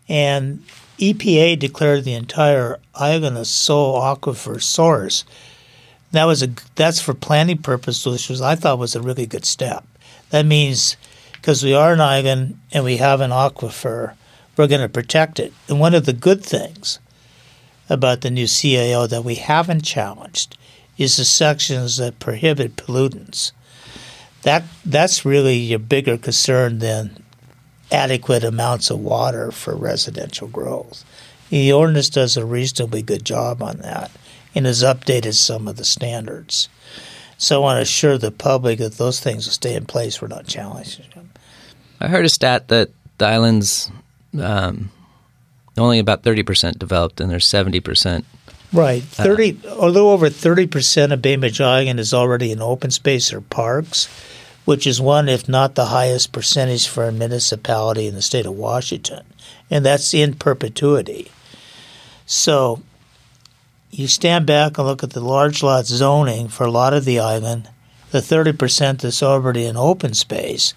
And 0.07 0.63
EPA 0.97 1.59
declared 1.59 2.05
the 2.05 2.13
entire 2.13 2.79
island 2.95 3.37
a 3.37 3.45
sole 3.45 4.01
aquifer 4.01 4.61
source. 4.61 5.25
That 6.11 6.25
was 6.25 6.41
a 6.41 6.49
that's 6.75 7.01
for 7.01 7.13
planning 7.13 7.57
purposes, 7.57 8.05
which 8.05 8.29
was 8.29 8.41
I 8.41 8.55
thought 8.55 8.79
was 8.79 8.95
a 8.95 9.01
really 9.01 9.25
good 9.25 9.45
step. 9.45 9.85
That 10.29 10.45
means 10.45 10.95
because 11.33 11.63
we 11.63 11.73
are 11.73 11.93
an 11.93 12.01
island 12.01 12.59
and 12.71 12.83
we 12.83 12.97
have 12.97 13.21
an 13.21 13.31
aquifer, 13.31 14.13
we're 14.55 14.67
going 14.67 14.81
to 14.81 14.89
protect 14.89 15.39
it. 15.39 15.53
And 15.67 15.79
one 15.79 15.93
of 15.93 16.05
the 16.05 16.13
good 16.13 16.43
things 16.43 16.99
about 17.89 18.21
the 18.21 18.31
new 18.31 18.45
CAO 18.45 19.07
that 19.09 19.23
we 19.23 19.35
haven't 19.35 19.83
challenged 19.83 20.57
is 20.97 21.17
the 21.17 21.25
sections 21.25 21.97
that 21.97 22.19
prohibit 22.19 22.75
pollutants. 22.75 23.51
That 24.41 24.63
that's 24.85 25.25
really 25.25 25.57
your 25.57 25.79
bigger 25.79 26.17
concern 26.17 26.79
than 26.79 27.23
adequate 27.91 28.43
amounts 28.43 28.89
of 28.89 28.99
water 28.99 29.51
for 29.51 29.75
residential 29.75 30.47
growth. 30.47 31.03
The 31.49 31.71
ordinance 31.71 32.09
does 32.09 32.35
a 32.35 32.45
reasonably 32.45 33.01
good 33.01 33.23
job 33.25 33.61
on 33.61 33.77
that 33.77 34.11
and 34.57 34.65
has 34.65 34.83
updated 34.83 35.35
some 35.35 35.67
of 35.67 35.77
the 35.77 35.85
standards. 35.85 36.67
So 37.37 37.57
I 37.57 37.59
want 37.63 37.77
to 37.77 37.83
assure 37.83 38.17
the 38.17 38.31
public 38.31 38.79
that 38.79 38.93
those 38.93 39.19
things 39.19 39.45
will 39.45 39.53
stay 39.53 39.75
in 39.75 39.85
place. 39.85 40.19
We're 40.19 40.27
not 40.27 40.47
challenging 40.47 41.05
them. 41.13 41.31
I 41.99 42.07
heard 42.07 42.25
a 42.25 42.29
stat 42.29 42.67
that 42.69 42.89
the 43.19 43.27
island's 43.27 43.91
um, 44.39 44.89
only 45.77 45.99
about 45.99 46.23
30% 46.23 46.79
developed 46.79 47.21
and 47.21 47.29
there's 47.29 47.45
70%. 47.45 48.23
Right. 48.73 49.03
30 49.03 49.59
uh, 49.63 49.75
a 49.75 49.89
little 49.89 50.09
over 50.09 50.29
30% 50.29 51.13
of 51.13 51.21
Bainbridge 51.21 51.61
Island 51.61 51.99
is 51.99 52.13
already 52.13 52.51
in 52.51 52.59
open 52.59 52.89
space 52.89 53.31
or 53.31 53.41
parks, 53.41 54.07
which 54.65 54.87
is 54.87 54.99
one 54.99 55.29
if 55.29 55.47
not 55.47 55.75
the 55.75 55.85
highest 55.85 56.31
percentage 56.31 56.87
for 56.87 57.05
a 57.05 57.11
municipality 57.11 58.07
in 58.07 58.15
the 58.15 58.23
state 58.23 58.47
of 58.47 58.55
Washington. 58.55 59.23
And 59.69 59.85
that's 59.85 60.15
in 60.15 60.33
perpetuity. 60.33 61.31
So 62.25 62.81
you 63.91 64.07
stand 64.07 64.45
back 64.45 64.77
and 64.77 64.87
look 64.87 65.03
at 65.03 65.11
the 65.11 65.21
large 65.21 65.63
lot 65.63 65.85
zoning 65.85 66.47
for 66.47 66.65
a 66.65 66.71
lot 66.71 66.93
of 66.93 67.05
the 67.05 67.19
island, 67.19 67.69
the 68.11 68.19
30% 68.19 69.01
that's 69.01 69.23
already 69.23 69.65
in 69.65 69.77
open 69.77 70.13
space, 70.13 70.73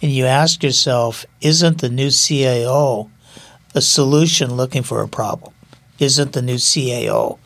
and 0.00 0.10
you 0.10 0.26
ask 0.26 0.62
yourself, 0.62 1.24
isn't 1.40 1.80
the 1.80 1.88
new 1.88 2.08
CAO 2.08 3.10
a 3.74 3.80
solution 3.80 4.54
looking 4.54 4.82
for 4.82 5.00
a 5.02 5.08
problem? 5.08 5.52
Isn't 5.98 6.32
the 6.32 6.42
new 6.42 6.56
CAO 6.56 7.38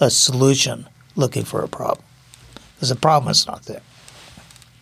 a 0.00 0.10
solution 0.10 0.86
looking 1.16 1.44
for 1.44 1.62
a 1.62 1.68
problem? 1.68 2.06
Because 2.74 2.88
the 2.88 2.96
problem 2.96 3.30
is 3.30 3.46
not 3.46 3.64
there. 3.64 3.82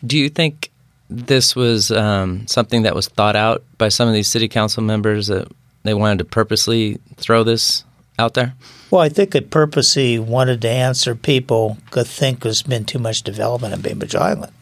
Do 0.04 0.18
you 0.18 0.28
think 0.28 0.70
this 1.08 1.54
was 1.54 1.90
um, 1.90 2.46
something 2.46 2.82
that 2.82 2.94
was 2.94 3.08
thought 3.08 3.36
out 3.36 3.62
by 3.78 3.88
some 3.88 4.08
of 4.08 4.14
these 4.14 4.28
city 4.28 4.48
council 4.48 4.82
members 4.82 5.28
that 5.28 5.48
they 5.84 5.94
wanted 5.94 6.18
to 6.18 6.24
purposely 6.24 6.98
throw 7.16 7.44
this 7.44 7.84
out 8.22 8.34
there? 8.34 8.54
Well, 8.90 9.00
I 9.00 9.08
think 9.08 9.34
it 9.34 9.50
purposely 9.50 10.18
wanted 10.18 10.62
to 10.62 10.70
answer 10.70 11.14
people 11.14 11.78
could 11.90 12.06
think 12.06 12.40
there's 12.40 12.62
been 12.62 12.84
too 12.84 12.98
much 12.98 13.22
development 13.22 13.74
in 13.74 13.80
Bainbridge 13.80 14.14
Island. 14.14 14.52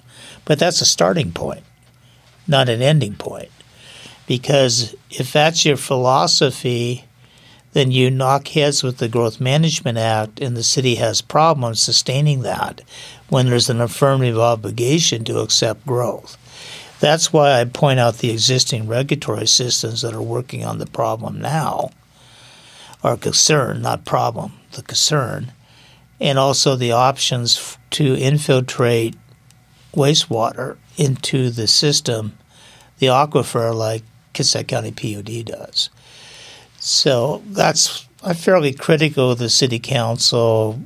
But 0.45 0.59
that's 0.59 0.81
a 0.81 0.87
starting 0.87 1.33
point, 1.33 1.63
not 2.49 2.69
an 2.69 2.81
ending 2.81 3.15
point. 3.15 3.51
Because 4.27 4.95
if 5.11 5.33
that's 5.33 5.65
your 5.65 5.77
philosophy, 5.77 7.05
then 7.73 7.91
you 7.91 8.11
knock 8.11 8.49
heads 8.49 8.83
with 8.83 8.99
the 8.99 9.09
Growth 9.09 9.41
Management 9.41 9.99
Act, 9.99 10.41
and 10.41 10.57
the 10.57 10.63
city 10.63 10.97
has 10.97 11.21
problems 11.21 11.83
sustaining 11.83 12.43
that 12.43 12.81
when 13.29 13.47
there's 13.47 13.71
an 13.71 13.81
affirmative 13.81 14.39
obligation 14.39 15.25
to 15.25 15.41
accept 15.41 15.87
growth. 15.87 16.37
That's 17.01 17.33
why 17.33 17.61
I 17.61 17.65
point 17.65 18.01
out 18.01 18.19
the 18.19 18.31
existing 18.31 18.87
regulatory 18.87 19.47
systems 19.47 20.03
that 20.03 20.15
are 20.15 20.23
working 20.23 20.65
on 20.65 20.79
the 20.79 20.87
problem 20.87 21.41
now 21.41 21.91
are 23.03 23.17
concern, 23.17 23.83
not 23.83 24.05
problem, 24.05 24.53
the 24.73 24.83
concern, 24.83 25.53
and 26.21 26.39
also 26.39 26.77
the 26.77 26.93
options 26.93 27.79
to 27.91 28.15
infiltrate 28.15 29.17
wastewater 29.95 30.77
into 30.97 31.51
the 31.51 31.67
system, 31.67 32.37
the 32.99 33.07
aquifer, 33.07 33.75
like 33.75 34.03
Kitsap 34.35 34.69
County 34.69 34.93
PUD 34.93 35.47
does. 35.47 35.91
So 36.79 37.43
that's 37.47 38.07
I'm 38.23 38.35
fairly 38.35 38.75
critical 38.75 39.31
of 39.31 39.39
the 39.39 39.49
city 39.49 39.79
council, 39.79 40.79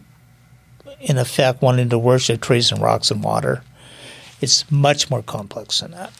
in 1.01 1.19
effect, 1.19 1.63
wanting 1.63 1.89
to 1.89 1.99
worship 1.99 2.41
trees 2.41 2.71
and 2.71 2.81
rocks 2.81 3.11
and 3.11 3.25
water. 3.25 3.63
It's 4.41 4.71
much 4.71 5.11
more 5.11 5.23
complex 5.23 5.81
than 5.81 5.91
that. 5.93 6.13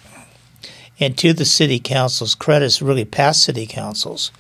And 0.99 1.17
to 1.19 1.33
the 1.33 1.45
city 1.45 1.79
council's 1.79 2.35
credit, 2.35 2.67
it's 2.67 2.83
really 2.83 3.05
past 3.05 3.43
city 3.45 3.67
councils. 3.67 4.33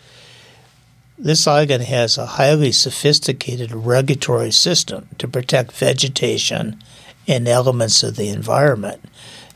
This 1.16 1.46
island 1.46 1.85
has 1.85 2.18
a 2.18 2.27
highly 2.27 2.72
sophisticated 2.72 3.72
regulatory 3.72 4.50
system 4.50 5.09
to 5.18 5.29
protect 5.29 5.72
vegetation 5.72 6.83
and 7.27 7.48
elements 7.48 8.03
of 8.03 8.16
the 8.16 8.29
environment, 8.29 9.00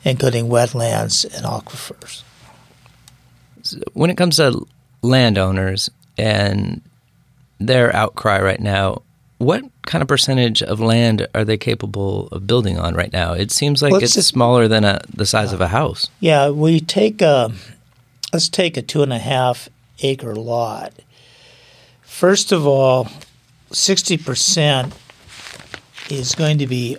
including 0.05 0.49
wetlands 0.49 1.25
and 1.25 1.45
aquifers 1.45 2.23
when 3.93 4.11
it 4.11 4.17
comes 4.17 4.37
to 4.37 4.67
landowners 5.03 5.91
and 6.17 6.81
their 7.59 7.95
outcry 7.95 8.41
right 8.41 8.61
now, 8.61 9.03
what 9.39 9.63
kind 9.83 10.03
of 10.03 10.09
percentage 10.09 10.63
of 10.63 10.81
land 10.81 11.27
are 11.35 11.45
they 11.45 11.57
capable 11.57 12.29
of 12.29 12.47
building 12.47 12.79
on 12.79 12.95
right 12.95 13.13
now? 13.13 13.33
It 13.33 13.51
seems 13.51 13.83
like 13.83 14.03
it's 14.03 14.15
smaller 14.15 14.67
than 14.69 14.85
a, 14.85 15.01
the 15.15 15.27
size 15.27 15.53
uh, 15.53 15.57
of 15.57 15.61
a 15.61 15.69
house. 15.69 16.09
Yeah, 16.21 16.51
we 16.51 16.81
take 16.81 17.23
a 17.23 17.53
let's 18.33 18.49
take 18.49 18.77
a 18.77 18.83
two 18.83 19.03
and 19.03 19.13
a 19.13 19.19
half 19.19 19.69
acre 20.01 20.35
lot. 20.35 20.93
First 22.19 22.51
of 22.51 22.67
all, 22.67 23.07
sixty 23.71 24.17
percent 24.17 24.93
is 26.11 26.35
going 26.35 26.59
to 26.59 26.67
be 26.67 26.97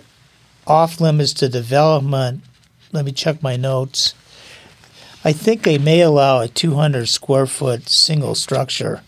off 0.66 0.98
limits 0.98 1.34
to 1.34 1.48
development. 1.50 2.42
Let 2.90 3.04
me 3.04 3.12
check 3.12 3.42
my 3.42 3.56
notes. 3.56 4.14
I 5.22 5.34
think 5.34 5.62
they 5.62 5.76
may 5.76 6.00
allow 6.00 6.40
a 6.40 6.48
200 6.48 7.06
square 7.06 7.44
foot 7.44 7.86
single 7.90 8.34
structure 8.34 9.02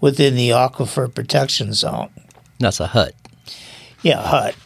within 0.00 0.36
the 0.36 0.48
aquifer 0.48 1.14
protection 1.14 1.74
zone. 1.74 2.08
That's 2.58 2.80
a 2.80 2.86
hut. 2.86 3.14
Yeah, 4.00 4.22
hut. 4.22 4.56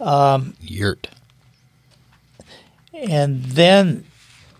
Um, 0.00 0.54
Yurt. 0.60 1.08
And 2.94 3.46
then 3.46 4.06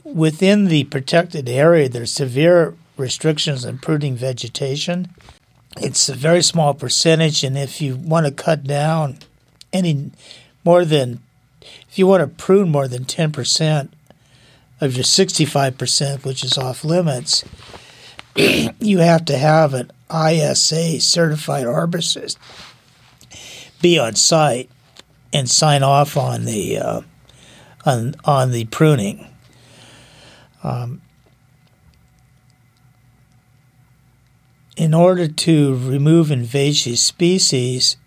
within 0.03 0.65
the 0.65 0.83
protected 0.83 1.49
area, 1.49 1.89
there's 1.89 2.11
severe 2.11 2.75
restrictions 2.97 3.65
on 3.65 3.79
pruning 3.79 4.17
vegetation. 4.17 5.15
It's 5.79 6.09
a 6.09 6.15
very 6.15 6.43
small 6.43 6.75
percentage, 6.75 7.45
and 7.45 7.57
if 7.57 7.81
you 7.81 7.97
want 7.97 8.27
to 8.27 8.33
cut 8.33 8.65
down 8.65 9.19
any 9.73 10.11
more 10.65 10.85
than, 10.85 11.21
if 11.89 11.99
you 11.99 12.07
want 12.07 12.23
to 12.23 12.27
prune 12.27 12.71
more 12.71 12.89
than 12.89 13.05
10% 13.05 13.89
of 14.81 14.97
your 14.97 15.05
65%, 15.05 16.25
which 16.25 16.43
is 16.43 16.59
off 16.59 16.85
limits, 16.85 17.45
you 18.37 18.99
have 18.99 19.25
to 19.27 19.39
have 19.39 19.75
an 19.75 19.91
ISA 20.13 21.01
certified 21.01 21.67
arborist 21.67 22.37
be 23.81 23.99
on 23.99 24.15
site 24.15 24.69
and 25.33 25.49
sign 25.49 25.83
off 25.83 26.17
on 26.17 26.45
the 26.45 26.79
uh, 26.79 27.01
on 27.87 28.15
on 28.25 28.51
the 28.51 28.65
pruning. 28.67 29.27
Um, 30.63 31.01
in 34.81 34.95
order 34.95 35.29
to 35.29 35.77
remove 35.77 36.31
invasive 36.31 36.99
species, 36.99 37.99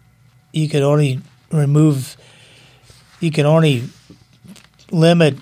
you 0.52 0.68
can 0.68 0.82
only 0.82 1.20
remove 1.52 2.18
you 3.20 3.30
can 3.30 3.46
only 3.46 3.84
limit 4.90 5.38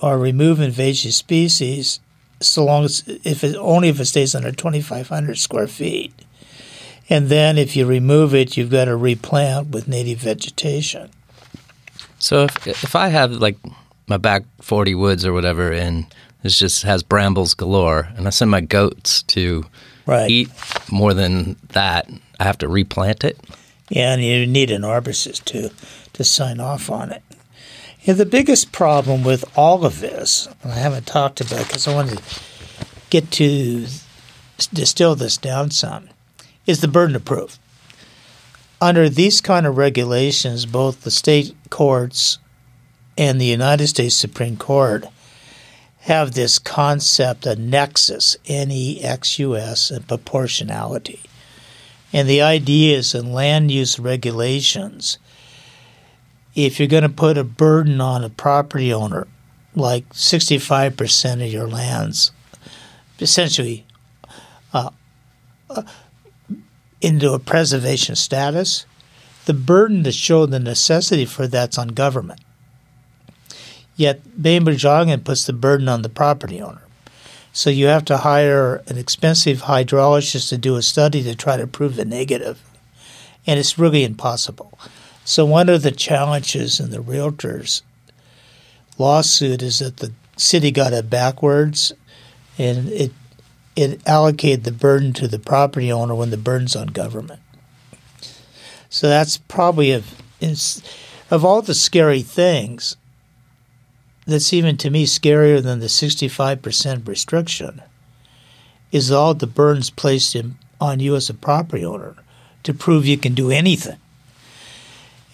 or 0.00 0.18
remove 0.18 0.58
invasive 0.58 1.14
species 1.14 2.00
so 2.40 2.64
long 2.64 2.84
as 2.84 3.04
if 3.22 3.44
it 3.44 3.54
only 3.54 3.88
if 3.88 4.00
it 4.00 4.06
stays 4.06 4.34
under 4.34 4.50
2500 4.50 5.38
square 5.38 5.68
feet. 5.68 6.12
And 7.08 7.28
then 7.28 7.56
if 7.56 7.76
you 7.76 7.86
remove 7.86 8.34
it 8.34 8.56
you've 8.56 8.70
got 8.70 8.86
to 8.86 8.96
replant 8.96 9.68
with 9.68 9.86
native 9.86 10.18
vegetation. 10.18 11.10
So 12.18 12.42
if 12.42 12.66
if 12.66 12.96
I 12.96 13.10
have 13.10 13.30
like 13.30 13.58
my 14.08 14.16
back 14.16 14.42
forty 14.60 14.96
woods 14.96 15.24
or 15.24 15.32
whatever, 15.32 15.70
and 15.70 16.12
it 16.42 16.48
just 16.48 16.82
has 16.82 17.04
brambles 17.04 17.54
galore, 17.54 18.08
and 18.16 18.26
I 18.26 18.30
send 18.30 18.50
my 18.50 18.60
goats 18.60 19.22
to 19.34 19.66
right 20.06 20.30
eat 20.30 20.50
more 20.90 21.14
than 21.14 21.56
that, 21.70 22.08
I 22.38 22.44
have 22.44 22.58
to 22.58 22.68
replant 22.68 23.24
it. 23.24 23.38
Yeah, 23.88 24.14
and 24.14 24.22
you 24.22 24.46
need 24.46 24.70
an 24.70 24.82
arborist 24.82 25.44
to 25.46 25.70
to 26.12 26.24
sign 26.24 26.60
off 26.60 26.90
on 26.90 27.12
it. 27.12 27.22
And 28.06 28.18
the 28.18 28.26
biggest 28.26 28.72
problem 28.72 29.22
with 29.22 29.44
all 29.56 29.84
of 29.84 30.00
this, 30.00 30.48
and 30.62 30.72
I 30.72 30.76
haven't 30.76 31.06
talked 31.06 31.40
about 31.40 31.68
because 31.68 31.86
I 31.86 31.94
want 31.94 32.10
to 32.10 32.22
get 33.10 33.30
to 33.32 33.86
distill 34.72 35.14
this 35.14 35.36
down 35.36 35.70
some, 35.70 36.08
is 36.66 36.80
the 36.80 36.88
burden 36.88 37.14
of 37.14 37.24
proof. 37.24 37.58
Under 38.80 39.08
these 39.08 39.40
kind 39.40 39.66
of 39.66 39.76
regulations, 39.76 40.66
both 40.66 41.02
the 41.02 41.10
state 41.10 41.54
courts 41.70 42.38
and 43.16 43.40
the 43.40 43.46
United 43.46 43.86
States 43.86 44.16
Supreme 44.16 44.56
Court 44.56 45.04
have 46.02 46.32
this 46.32 46.58
concept 46.58 47.46
of 47.46 47.58
nexus, 47.58 48.36
N 48.46 48.72
E 48.72 49.00
X 49.02 49.38
U 49.38 49.56
S, 49.56 49.90
and 49.90 50.06
proportionality. 50.06 51.20
And 52.12 52.28
the 52.28 52.42
idea 52.42 52.98
is 52.98 53.14
in 53.14 53.32
land 53.32 53.70
use 53.70 53.98
regulations, 53.98 55.18
if 56.54 56.78
you're 56.78 56.88
going 56.88 57.04
to 57.04 57.08
put 57.08 57.38
a 57.38 57.44
burden 57.44 58.00
on 58.00 58.24
a 58.24 58.28
property 58.28 58.92
owner, 58.92 59.28
like 59.74 60.08
65% 60.10 61.34
of 61.34 61.52
your 61.52 61.68
lands, 61.68 62.32
essentially 63.20 63.86
uh, 64.74 64.90
uh, 65.70 65.82
into 67.00 67.32
a 67.32 67.38
preservation 67.38 68.16
status, 68.16 68.86
the 69.46 69.54
burden 69.54 70.02
to 70.04 70.12
show 70.12 70.46
the 70.46 70.58
necessity 70.58 71.24
for 71.24 71.46
that's 71.46 71.78
on 71.78 71.88
government. 71.88 72.40
Yet 73.96 74.42
Bainbridge 74.42 74.84
Ogden 74.84 75.20
puts 75.20 75.44
the 75.44 75.52
burden 75.52 75.88
on 75.88 76.02
the 76.02 76.08
property 76.08 76.60
owner. 76.60 76.82
So 77.52 77.68
you 77.68 77.86
have 77.86 78.04
to 78.06 78.18
hire 78.18 78.82
an 78.86 78.96
expensive 78.96 79.62
hydrologist 79.62 80.48
to 80.48 80.58
do 80.58 80.76
a 80.76 80.82
study 80.82 81.22
to 81.22 81.34
try 81.34 81.58
to 81.58 81.66
prove 81.66 81.96
the 81.96 82.04
negative. 82.04 82.62
And 83.46 83.60
it's 83.60 83.78
really 83.78 84.04
impossible. 84.04 84.78
So 85.24 85.44
one 85.44 85.68
of 85.68 85.82
the 85.82 85.90
challenges 85.90 86.80
in 86.80 86.90
the 86.90 86.98
realtors 86.98 87.82
lawsuit 88.98 89.62
is 89.62 89.78
that 89.80 89.98
the 89.98 90.12
city 90.36 90.70
got 90.70 90.92
it 90.92 91.10
backwards 91.10 91.92
and 92.58 92.88
it 92.88 93.12
it 93.74 94.06
allocated 94.06 94.64
the 94.64 94.72
burden 94.72 95.14
to 95.14 95.26
the 95.26 95.38
property 95.38 95.90
owner 95.90 96.14
when 96.14 96.30
the 96.30 96.36
burden's 96.36 96.76
on 96.76 96.88
government. 96.88 97.40
So 98.90 99.08
that's 99.08 99.38
probably 99.38 99.92
of 99.92 100.14
of 101.30 101.44
all 101.44 101.62
the 101.62 101.74
scary 101.74 102.20
things, 102.20 102.96
that's 104.26 104.52
even 104.52 104.76
to 104.78 104.90
me 104.90 105.04
scarier 105.04 105.62
than 105.62 105.80
the 105.80 105.86
65% 105.86 107.08
restriction 107.08 107.82
is 108.90 109.10
all 109.10 109.34
the 109.34 109.46
burdens 109.46 109.90
placed 109.90 110.34
in, 110.34 110.56
on 110.80 111.00
you 111.00 111.16
as 111.16 111.30
a 111.30 111.34
property 111.34 111.84
owner 111.84 112.14
to 112.62 112.74
prove 112.74 113.06
you 113.06 113.16
can 113.16 113.34
do 113.34 113.50
anything. 113.50 113.96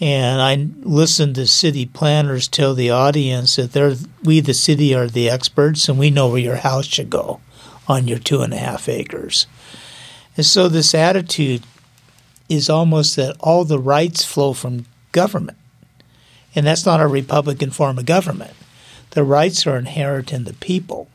And 0.01 0.41
I 0.41 0.69
listened 0.87 1.35
to 1.35 1.47
city 1.47 1.85
planners 1.85 2.47
tell 2.47 2.75
the 2.75 2.91
audience 2.91 3.57
that 3.57 3.73
they're, 3.73 3.97
we, 4.23 4.41
the 4.41 4.55
city, 4.55 4.95
are 4.95 5.09
the 5.09 5.29
experts 5.29 5.89
and 5.89 5.99
we 5.99 6.11
know 6.11 6.29
where 6.29 6.39
your 6.39 6.57
house 6.57 6.87
should 6.87 7.11
go 7.11 7.41
on 7.89 8.07
your 8.07 8.19
two 8.19 8.43
and 8.43 8.55
a 8.55 8.59
half 8.59 8.89
acres. 8.89 9.47
And 10.37 10.47
so 10.47 10.69
this 10.69 10.95
attitude 10.95 11.65
is 12.49 12.71
almost 12.71 13.17
that 13.17 13.37
all 13.41 13.65
the 13.65 13.79
rights 13.79 14.25
flow 14.25 14.53
from 14.53 14.87
government. 15.11 15.59
And 16.55 16.67
that's 16.67 16.87
not 16.87 17.01
a 17.01 17.09
Republican 17.09 17.71
form 17.71 17.99
of 17.99 18.07
government. 18.07 18.53
The 19.19 19.25
rights 19.25 19.67
are 19.67 19.77
inherent 19.77 20.33
in 20.33 20.45
the 20.45 20.53
people. 20.53 21.09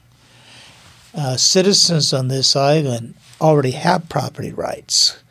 Uh, 1.15 1.37
citizens 1.37 2.11
on 2.11 2.27
this 2.27 2.53
island 2.53 3.13
already 3.39 3.71
have 3.71 4.09
property 4.09 4.51
rights, 4.51 5.23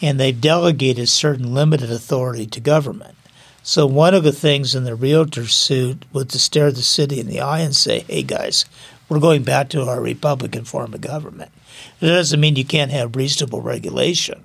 and 0.00 0.18
they've 0.18 0.40
delegated 0.40 1.10
certain 1.10 1.52
limited 1.52 1.92
authority 1.92 2.46
to 2.46 2.58
government. 2.58 3.16
So, 3.62 3.86
one 3.86 4.14
of 4.14 4.22
the 4.22 4.32
things 4.32 4.74
in 4.74 4.84
the 4.84 4.94
realtor 4.94 5.46
suit 5.46 6.06
was 6.10 6.28
to 6.28 6.38
stare 6.38 6.72
the 6.72 6.80
city 6.80 7.20
in 7.20 7.26
the 7.26 7.42
eye 7.42 7.60
and 7.60 7.76
say, 7.76 8.06
hey 8.08 8.22
guys, 8.22 8.64
we're 9.10 9.20
going 9.20 9.42
back 9.42 9.68
to 9.68 9.82
our 9.82 10.00
Republican 10.00 10.64
form 10.64 10.94
of 10.94 11.02
government. 11.02 11.50
That 11.98 12.08
doesn't 12.08 12.40
mean 12.40 12.56
you 12.56 12.64
can't 12.64 12.92
have 12.92 13.14
reasonable 13.14 13.60
regulation, 13.60 14.42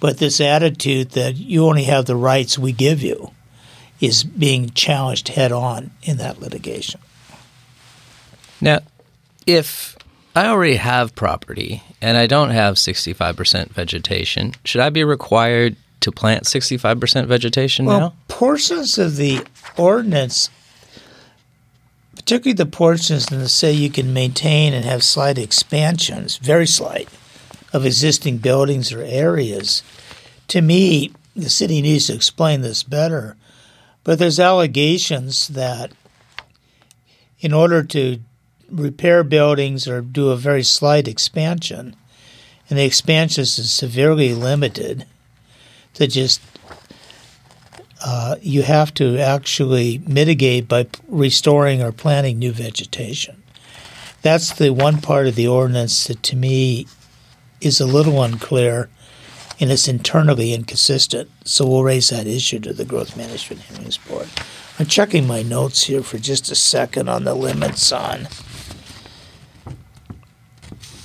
but 0.00 0.16
this 0.16 0.40
attitude 0.40 1.10
that 1.10 1.36
you 1.36 1.66
only 1.66 1.84
have 1.84 2.06
the 2.06 2.16
rights 2.16 2.58
we 2.58 2.72
give 2.72 3.02
you 3.02 3.32
is 4.00 4.24
being 4.24 4.70
challenged 4.70 5.28
head 5.28 5.52
on 5.52 5.90
in 6.02 6.16
that 6.18 6.40
litigation. 6.40 7.00
Now, 8.60 8.80
if 9.46 9.96
I 10.36 10.46
already 10.46 10.76
have 10.76 11.14
property 11.14 11.82
and 12.00 12.16
I 12.16 12.26
don't 12.26 12.50
have 12.50 12.76
65% 12.76 13.70
vegetation, 13.70 14.54
should 14.64 14.80
I 14.80 14.90
be 14.90 15.04
required 15.04 15.76
to 16.00 16.12
plant 16.12 16.44
65% 16.44 17.26
vegetation 17.26 17.86
Well, 17.86 18.00
now? 18.00 18.14
portions 18.28 18.98
of 18.98 19.16
the 19.16 19.44
ordinance, 19.76 20.48
particularly 22.14 22.52
the 22.54 22.66
portions 22.66 23.26
that 23.26 23.48
say 23.48 23.72
you 23.72 23.90
can 23.90 24.12
maintain 24.12 24.74
and 24.74 24.84
have 24.84 25.02
slight 25.02 25.38
expansions, 25.38 26.36
very 26.36 26.66
slight, 26.66 27.08
of 27.72 27.84
existing 27.84 28.38
buildings 28.38 28.92
or 28.92 29.02
areas, 29.02 29.82
to 30.48 30.60
me, 30.60 31.12
the 31.34 31.50
city 31.50 31.82
needs 31.82 32.06
to 32.06 32.14
explain 32.14 32.60
this 32.62 32.82
better. 32.82 33.36
But 34.08 34.18
there's 34.18 34.40
allegations 34.40 35.48
that 35.48 35.92
in 37.40 37.52
order 37.52 37.82
to 37.82 38.20
repair 38.70 39.22
buildings 39.22 39.86
or 39.86 40.00
do 40.00 40.30
a 40.30 40.36
very 40.36 40.62
slight 40.62 41.06
expansion, 41.06 41.94
and 42.70 42.78
the 42.78 42.86
expansion 42.86 43.42
is 43.42 43.70
severely 43.70 44.32
limited 44.32 45.04
to 45.92 46.06
just 46.06 46.40
uh, 48.02 48.36
you 48.40 48.62
have 48.62 48.94
to 48.94 49.18
actually 49.18 50.00
mitigate 50.06 50.68
by 50.68 50.86
restoring 51.06 51.82
or 51.82 51.92
planting 51.92 52.38
new 52.38 52.52
vegetation. 52.52 53.42
That's 54.22 54.54
the 54.54 54.70
one 54.70 55.02
part 55.02 55.26
of 55.26 55.34
the 55.34 55.48
ordinance 55.48 56.06
that 56.06 56.22
to 56.22 56.34
me 56.34 56.86
is 57.60 57.78
a 57.78 57.86
little 57.86 58.22
unclear 58.22 58.88
and 59.60 59.70
it's 59.70 59.88
internally 59.88 60.52
inconsistent. 60.52 61.30
So 61.44 61.66
we'll 61.66 61.82
raise 61.82 62.10
that 62.10 62.26
issue 62.26 62.60
to 62.60 62.72
the 62.72 62.84
Growth 62.84 63.16
Management 63.16 63.62
Hearings 63.62 63.98
Board. 63.98 64.28
I'm 64.78 64.86
checking 64.86 65.26
my 65.26 65.42
notes 65.42 65.84
here 65.84 66.02
for 66.02 66.18
just 66.18 66.50
a 66.50 66.54
second 66.54 67.08
on 67.08 67.24
the 67.24 67.34
limits 67.34 67.90
on. 67.90 68.28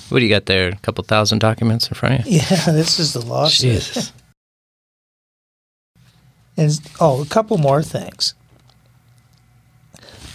What 0.09 0.19
do 0.19 0.25
you 0.25 0.29
got 0.29 0.45
there? 0.45 0.69
A 0.69 0.75
couple 0.77 1.03
thousand 1.03 1.39
documents 1.39 1.87
in 1.87 1.95
front 1.95 2.19
of 2.19 2.27
you? 2.27 2.37
Yeah, 2.37 2.65
this 2.71 2.99
is 2.99 3.13
the 3.13 3.21
lawsuit. 3.25 3.71
Jesus. 3.71 4.11
And 6.55 6.79
oh, 6.99 7.23
a 7.23 7.25
couple 7.25 7.57
more 7.57 7.81
things. 7.81 8.35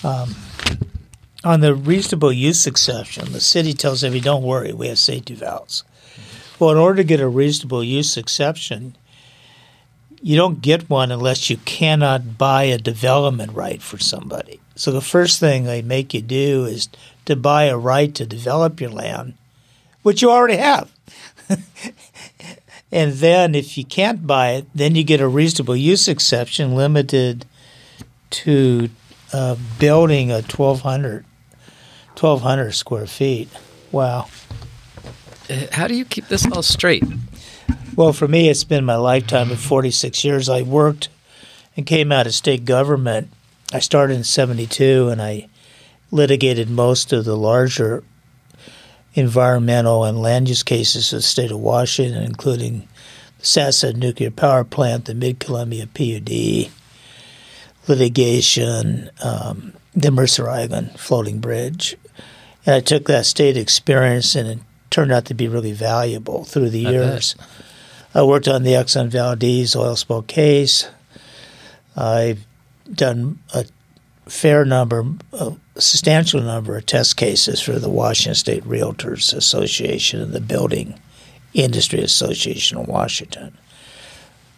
Um, 0.02 0.34
on 1.44 1.60
the 1.60 1.74
reasonable 1.74 2.32
use 2.32 2.66
exception, 2.66 3.32
the 3.32 3.40
city 3.40 3.72
tells 3.72 4.02
everybody, 4.02 4.24
"Don't 4.24 4.42
worry, 4.42 4.72
we 4.72 4.88
have 4.88 4.98
safety 4.98 5.34
valves." 5.34 5.84
Well, 6.58 6.70
in 6.70 6.76
order 6.76 6.96
to 6.96 7.04
get 7.04 7.20
a 7.20 7.28
reasonable 7.28 7.84
use 7.84 8.16
exception, 8.16 8.96
you 10.20 10.36
don't 10.36 10.60
get 10.60 10.90
one 10.90 11.12
unless 11.12 11.48
you 11.48 11.56
cannot 11.58 12.36
buy 12.36 12.64
a 12.64 12.78
development 12.78 13.52
right 13.52 13.80
for 13.80 13.98
somebody. 13.98 14.60
So 14.74 14.90
the 14.90 15.00
first 15.00 15.40
thing 15.40 15.64
they 15.64 15.82
make 15.82 16.14
you 16.14 16.22
do 16.22 16.64
is 16.64 16.88
to 17.26 17.36
buy 17.36 17.64
a 17.64 17.76
right 17.76 18.14
to 18.14 18.26
develop 18.26 18.80
your 18.80 18.90
land, 18.90 19.34
which 20.02 20.22
you 20.22 20.30
already 20.30 20.56
have. 20.56 20.90
and 22.92 23.12
then 23.14 23.54
if 23.54 23.78
you 23.78 23.84
can't 23.84 24.26
buy 24.26 24.50
it, 24.52 24.66
then 24.74 24.94
you 24.94 25.04
get 25.04 25.20
a 25.20 25.28
reasonable 25.28 25.76
use 25.76 26.08
exception 26.08 26.74
limited 26.74 27.46
to 28.30 28.88
uh, 29.32 29.56
building 29.78 30.30
a 30.30 30.42
1200, 30.42 31.24
1200 32.16 32.72
square 32.72 33.06
feet. 33.06 33.48
Wow. 33.92 34.28
How 35.72 35.86
do 35.86 35.94
you 35.94 36.04
keep 36.04 36.28
this 36.28 36.46
all 36.50 36.62
straight? 36.62 37.04
Well, 37.96 38.12
for 38.12 38.28
me, 38.28 38.48
it's 38.48 38.64
been 38.64 38.84
my 38.84 38.96
lifetime 38.96 39.50
of 39.50 39.60
46 39.60 40.22
years. 40.24 40.48
I 40.48 40.62
worked 40.62 41.08
and 41.76 41.86
came 41.86 42.12
out 42.12 42.26
of 42.26 42.34
state 42.34 42.64
government. 42.64 43.30
I 43.72 43.78
started 43.78 44.14
in 44.14 44.24
72 44.24 45.08
and 45.08 45.22
I 45.22 45.48
litigated 46.10 46.68
most 46.68 47.12
of 47.12 47.24
the 47.24 47.36
larger 47.36 48.02
environmental 49.14 50.04
and 50.04 50.20
land 50.20 50.48
use 50.48 50.62
cases 50.62 51.12
of 51.12 51.18
the 51.18 51.22
state 51.22 51.50
of 51.50 51.58
Washington, 51.58 52.22
including 52.22 52.86
the 53.38 53.44
Sasset 53.44 53.96
nuclear 53.96 54.30
power 54.30 54.64
plant, 54.64 55.06
the 55.06 55.14
Mid 55.14 55.40
Columbia 55.40 55.86
PUD, 55.86 56.70
litigation, 57.88 59.10
um, 59.22 59.72
the 59.94 60.10
Mercer 60.10 60.48
Island 60.48 60.98
floating 61.00 61.40
bridge. 61.40 61.96
And 62.66 62.74
I 62.74 62.80
took 62.80 63.06
that 63.06 63.26
state 63.26 63.56
experience 63.56 64.34
and 64.34 64.60
turned 64.90 65.12
out 65.12 65.26
to 65.26 65.34
be 65.34 65.48
really 65.48 65.72
valuable 65.72 66.44
through 66.44 66.70
the 66.70 66.86
I 66.86 66.92
bet. 66.92 66.92
years. 66.92 67.36
I 68.14 68.22
worked 68.22 68.48
on 68.48 68.62
the 68.62 68.72
Exxon 68.72 69.08
Valdez 69.08 69.76
oil 69.76 69.96
spill 69.96 70.22
case. 70.22 70.88
I've 71.96 72.46
done 72.92 73.38
a 73.54 73.66
fair 74.26 74.64
number, 74.64 75.04
a 75.32 75.56
substantial 75.76 76.40
number 76.40 76.76
of 76.76 76.86
test 76.86 77.16
cases 77.16 77.60
for 77.60 77.78
the 77.78 77.88
Washington 77.88 78.34
State 78.34 78.64
Realtors 78.64 79.34
Association 79.34 80.20
and 80.20 80.32
the 80.32 80.40
Building 80.40 80.98
Industry 81.54 82.00
Association 82.00 82.78
of 82.78 82.88
Washington. 82.88 83.56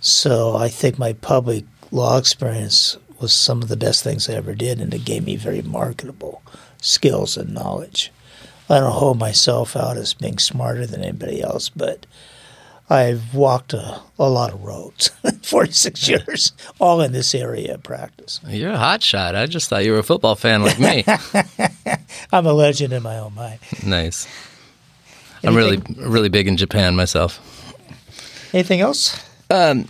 So 0.00 0.56
I 0.56 0.68
think 0.68 0.98
my 0.98 1.12
public 1.12 1.64
law 1.90 2.18
experience 2.18 2.96
was 3.20 3.32
some 3.32 3.62
of 3.62 3.68
the 3.68 3.76
best 3.76 4.02
things 4.02 4.28
I 4.28 4.34
ever 4.34 4.54
did, 4.54 4.80
and 4.80 4.94
it 4.94 5.04
gave 5.04 5.24
me 5.24 5.36
very 5.36 5.62
marketable 5.62 6.42
skills 6.80 7.36
and 7.36 7.52
knowledge. 7.52 8.10
I 8.70 8.78
don't 8.80 8.92
hold 8.92 9.18
myself 9.18 9.76
out 9.76 9.96
as 9.96 10.14
being 10.14 10.38
smarter 10.38 10.86
than 10.86 11.02
anybody 11.02 11.42
else, 11.42 11.68
but 11.68 12.06
I've 12.88 13.34
walked 13.34 13.72
a, 13.72 14.00
a 14.18 14.28
lot 14.30 14.52
of 14.52 14.62
roads, 14.62 15.08
46 15.42 16.08
years, 16.08 16.52
all 16.80 17.00
in 17.00 17.12
this 17.12 17.34
area 17.34 17.74
of 17.74 17.82
practice. 17.82 18.40
You're 18.46 18.72
a 18.72 18.78
hot 18.78 19.02
shot. 19.02 19.34
I 19.34 19.46
just 19.46 19.68
thought 19.68 19.84
you 19.84 19.92
were 19.92 19.98
a 19.98 20.02
football 20.04 20.34
fan 20.36 20.62
like 20.62 20.78
me. 20.78 21.04
I'm 22.32 22.46
a 22.46 22.52
legend 22.52 22.92
in 22.92 23.02
my 23.02 23.18
own 23.18 23.34
mind. 23.34 23.58
nice. 23.84 24.26
I'm 25.42 25.54
really, 25.56 25.82
really 25.96 26.28
big 26.28 26.46
in 26.48 26.56
Japan 26.56 26.94
myself. 26.96 27.40
Anything 28.52 28.80
else? 28.80 29.24
Um, 29.48 29.88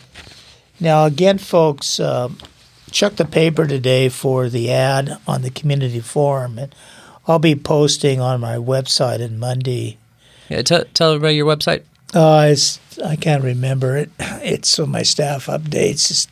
Now, 0.79 1.05
again, 1.07 1.39
folks, 1.39 1.99
um, 2.01 2.39
check 2.91 3.17
the 3.17 3.25
paper 3.25 3.67
today 3.67 4.09
for 4.09 4.49
the 4.49 4.71
ad 4.71 5.19
on 5.27 5.43
the 5.43 5.51
community 5.51 6.01
forum. 6.01 6.59
And 6.59 6.75
I'll 7.31 7.39
be 7.39 7.55
posting 7.55 8.21
on 8.21 8.41
my 8.41 8.57
website 8.57 9.25
on 9.25 9.39
Monday. 9.39 9.99
yeah, 10.49 10.63
tell, 10.63 10.85
tell 10.95 11.13
everybody 11.13 11.37
your 11.37 11.47
website. 11.47 11.83
Uh, 12.13 12.49
it's, 12.51 12.81
I 12.99 13.17
can't 13.17 13.45
remember 13.45 13.97
it. 13.97 14.11
It's 14.43 14.79
on 14.79 14.91
my 14.91 15.03
staff 15.03 15.47
updates. 15.47 16.11
It's, 16.11 16.29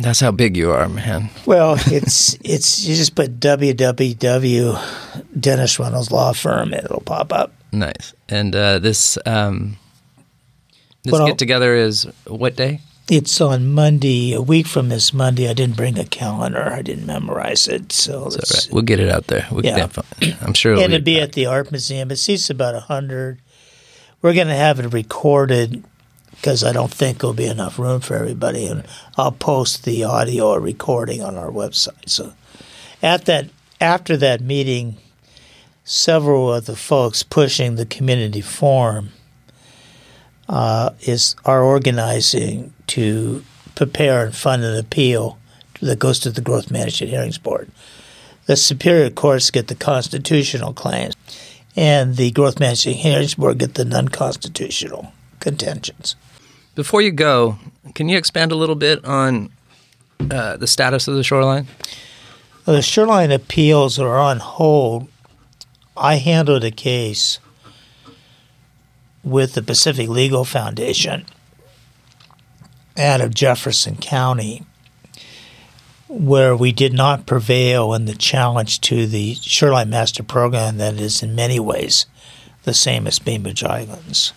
That's 0.00 0.20
how 0.20 0.30
big 0.30 0.56
you 0.56 0.70
are, 0.70 0.88
man. 0.88 1.30
well, 1.46 1.74
it's 1.86 2.36
it's 2.44 2.86
you 2.86 2.94
just 2.94 3.14
put 3.16 3.40
www. 3.40 5.40
Dennis 5.40 5.78
Reynolds 5.78 6.12
Law 6.12 6.32
Firm 6.32 6.72
and 6.72 6.84
it'll 6.84 7.00
pop 7.00 7.32
up. 7.32 7.52
Nice. 7.72 8.12
And 8.28 8.54
uh, 8.54 8.78
this 8.78 9.18
um, 9.26 9.76
this 11.02 11.12
Well, 11.12 11.26
get 11.26 11.38
together 11.38 11.74
is 11.74 12.06
what 12.26 12.56
day? 12.56 12.80
It's 13.10 13.40
on 13.40 13.66
Monday, 13.66 14.32
a 14.34 14.40
week 14.40 14.68
from 14.68 14.88
this 14.88 15.12
Monday. 15.12 15.50
I 15.50 15.52
didn't 15.52 15.76
bring 15.76 15.98
a 15.98 16.04
calendar. 16.04 16.72
I 16.72 16.80
didn't 16.80 17.06
memorize 17.06 17.66
it, 17.66 17.90
so 17.90 18.26
right. 18.26 18.68
We'll 18.70 18.84
get 18.84 19.00
it 19.00 19.08
out 19.08 19.26
there. 19.26 19.48
We 19.50 19.64
Yeah. 19.64 19.78
definitely, 19.78 20.36
I'm 20.40 20.54
sure 20.54 20.74
it'll 20.74 20.84
and 20.84 20.92
it'd 20.92 21.04
be 21.04 21.20
at 21.20 21.32
the 21.32 21.46
art 21.46 21.72
museum. 21.72 22.12
It 22.12 22.18
seats 22.18 22.50
about 22.50 22.76
a 22.76 22.80
hundred. 22.80 23.40
We're 24.22 24.32
going 24.32 24.46
to 24.46 24.54
have 24.54 24.78
it 24.78 24.92
recorded 24.92 25.82
because 26.30 26.62
I 26.62 26.70
don't 26.70 26.92
think 26.92 27.18
there'll 27.18 27.34
be 27.34 27.46
enough 27.46 27.80
room 27.80 28.00
for 28.00 28.14
everybody, 28.14 28.66
and 28.66 28.84
I'll 29.18 29.32
post 29.32 29.84
the 29.84 30.04
audio 30.04 30.50
or 30.50 30.60
recording 30.60 31.20
on 31.20 31.36
our 31.36 31.50
website. 31.50 32.08
So, 32.08 32.34
at 33.02 33.24
that 33.24 33.48
after 33.80 34.16
that 34.18 34.40
meeting, 34.40 34.98
several 35.82 36.54
of 36.54 36.66
the 36.66 36.76
folks 36.76 37.24
pushing 37.24 37.74
the 37.74 37.86
community 37.86 38.40
forum 38.40 39.10
uh, 40.50 40.90
is 41.00 41.34
are 41.46 41.62
organizing 41.62 42.74
to 42.88 43.42
prepare 43.74 44.26
and 44.26 44.36
fund 44.36 44.62
an 44.62 44.76
appeal 44.76 45.38
that 45.80 45.98
goes 45.98 46.18
to 46.18 46.30
the 46.30 46.42
Growth 46.42 46.70
Management 46.70 47.10
Hearings 47.10 47.38
Board 47.38 47.70
the 48.50 48.56
superior 48.56 49.10
courts 49.10 49.52
get 49.52 49.68
the 49.68 49.76
constitutional 49.76 50.72
claims, 50.72 51.14
and 51.76 52.16
the 52.16 52.32
growth 52.32 52.58
management 52.58 52.98
hearings 52.98 53.36
board 53.36 53.58
get 53.58 53.74
the 53.74 53.84
non-constitutional 53.84 55.12
contentions. 55.38 56.16
Before 56.74 57.00
you 57.00 57.12
go, 57.12 57.58
can 57.94 58.08
you 58.08 58.18
expand 58.18 58.50
a 58.50 58.56
little 58.56 58.74
bit 58.74 59.04
on 59.04 59.52
uh, 60.32 60.56
the 60.56 60.66
status 60.66 61.06
of 61.06 61.14
the 61.14 61.22
shoreline? 61.22 61.68
Well, 62.66 62.74
the 62.74 62.82
shoreline 62.82 63.30
appeals 63.30 64.00
are 64.00 64.18
on 64.18 64.40
hold. 64.40 65.06
I 65.96 66.16
handled 66.16 66.64
a 66.64 66.72
case 66.72 67.38
with 69.22 69.54
the 69.54 69.62
Pacific 69.62 70.08
Legal 70.08 70.44
Foundation 70.44 71.26
out 72.96 73.20
of 73.20 73.34
Jefferson 73.34 73.96
County, 73.96 74.64
where 76.08 76.56
we 76.56 76.72
did 76.72 76.92
not 76.92 77.26
prevail 77.26 77.94
in 77.94 78.04
the 78.04 78.14
challenge 78.14 78.80
to 78.82 79.06
the 79.06 79.34
Shoreline 79.34 79.90
Master 79.90 80.22
Program 80.22 80.78
that 80.78 80.94
is 80.94 81.22
in 81.22 81.34
many 81.34 81.60
ways 81.60 82.06
the 82.64 82.74
same 82.74 83.06
as 83.06 83.18
Bainbridge 83.18 83.64
Islands. 83.64 84.32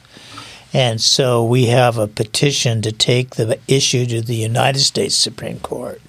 And 0.73 0.99
so 0.99 1.43
we 1.43 1.67
have 1.67 1.97
a 1.97 2.07
petition 2.07 2.81
to 2.81 2.91
take 2.91 3.36
the 3.36 3.59
issue 3.67 4.05
to 4.07 4.21
the 4.21 4.36
United 4.36 4.79
States 4.79 5.15
Supreme 5.15 5.59
Court. 5.59 6.01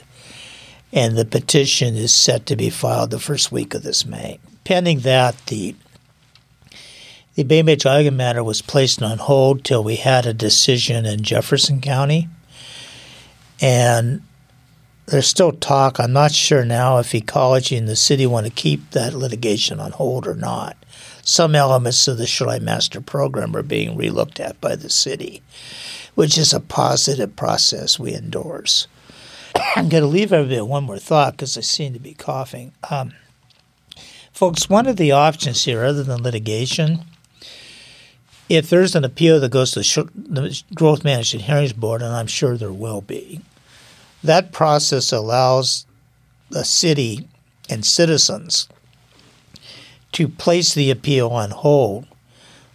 And 0.92 1.18
the 1.18 1.24
petition 1.24 1.96
is 1.96 2.14
set 2.14 2.46
to 2.46 2.56
be 2.56 2.70
filed 2.70 3.10
the 3.10 3.18
first 3.18 3.52
week 3.52 3.74
of 3.74 3.82
this 3.82 4.06
May. 4.06 4.38
Pending 4.64 5.00
that, 5.00 5.36
the 5.46 5.74
the 7.34 7.42
Bainbridge 7.42 7.84
Island 7.84 8.16
matter 8.16 8.44
was 8.44 8.62
placed 8.62 9.02
on 9.02 9.18
hold 9.18 9.64
till 9.64 9.82
we 9.82 9.96
had 9.96 10.24
a 10.24 10.34
decision 10.34 11.04
in 11.04 11.22
Jefferson 11.22 11.80
County. 11.80 12.28
And 13.60 14.22
there's 15.06 15.26
still 15.26 15.52
talk. 15.52 15.98
I'm 15.98 16.12
not 16.12 16.32
sure 16.32 16.64
now 16.64 16.98
if 16.98 17.14
ecology 17.14 17.76
and 17.76 17.88
the 17.88 17.96
city 17.96 18.26
want 18.26 18.46
to 18.46 18.52
keep 18.52 18.90
that 18.90 19.14
litigation 19.14 19.80
on 19.80 19.92
hold 19.92 20.26
or 20.26 20.34
not. 20.34 20.76
Some 21.22 21.54
elements 21.54 22.06
of 22.06 22.18
the 22.18 22.26
Shoreline 22.26 22.64
Master 22.64 23.00
Program 23.00 23.56
are 23.56 23.62
being 23.62 23.98
relooked 23.98 24.38
at 24.38 24.60
by 24.60 24.76
the 24.76 24.90
city, 24.90 25.42
which 26.14 26.38
is 26.38 26.52
a 26.52 26.60
positive 26.60 27.34
process 27.34 27.98
we 27.98 28.14
endorse. 28.14 28.86
I'm 29.76 29.88
going 29.88 30.02
to 30.02 30.08
leave 30.08 30.32
everybody 30.32 30.60
one 30.60 30.84
more 30.84 30.98
thought 30.98 31.32
because 31.32 31.58
I 31.58 31.62
seem 31.62 31.94
to 31.94 31.98
be 31.98 32.14
coughing. 32.14 32.72
Um, 32.90 33.12
folks, 34.32 34.68
one 34.68 34.86
of 34.86 34.96
the 34.96 35.12
options 35.12 35.64
here, 35.64 35.84
other 35.84 36.02
than 36.02 36.22
litigation, 36.22 37.04
if 38.48 38.68
there's 38.68 38.94
an 38.94 39.04
appeal 39.04 39.40
that 39.40 39.50
goes 39.50 39.72
to 39.72 39.80
the, 39.80 39.84
Sh- 39.84 40.12
the 40.14 40.62
Growth 40.74 41.04
Management 41.04 41.44
Hearings 41.44 41.72
Board, 41.72 42.02
and 42.02 42.12
I'm 42.14 42.26
sure 42.26 42.56
there 42.56 42.72
will 42.72 43.00
be, 43.00 43.40
that 44.22 44.52
process 44.52 45.12
allows 45.12 45.86
the 46.50 46.64
city 46.64 47.28
and 47.68 47.84
citizens 47.84 48.68
to 50.12 50.28
place 50.28 50.74
the 50.74 50.90
appeal 50.90 51.30
on 51.30 51.50
hold 51.50 52.06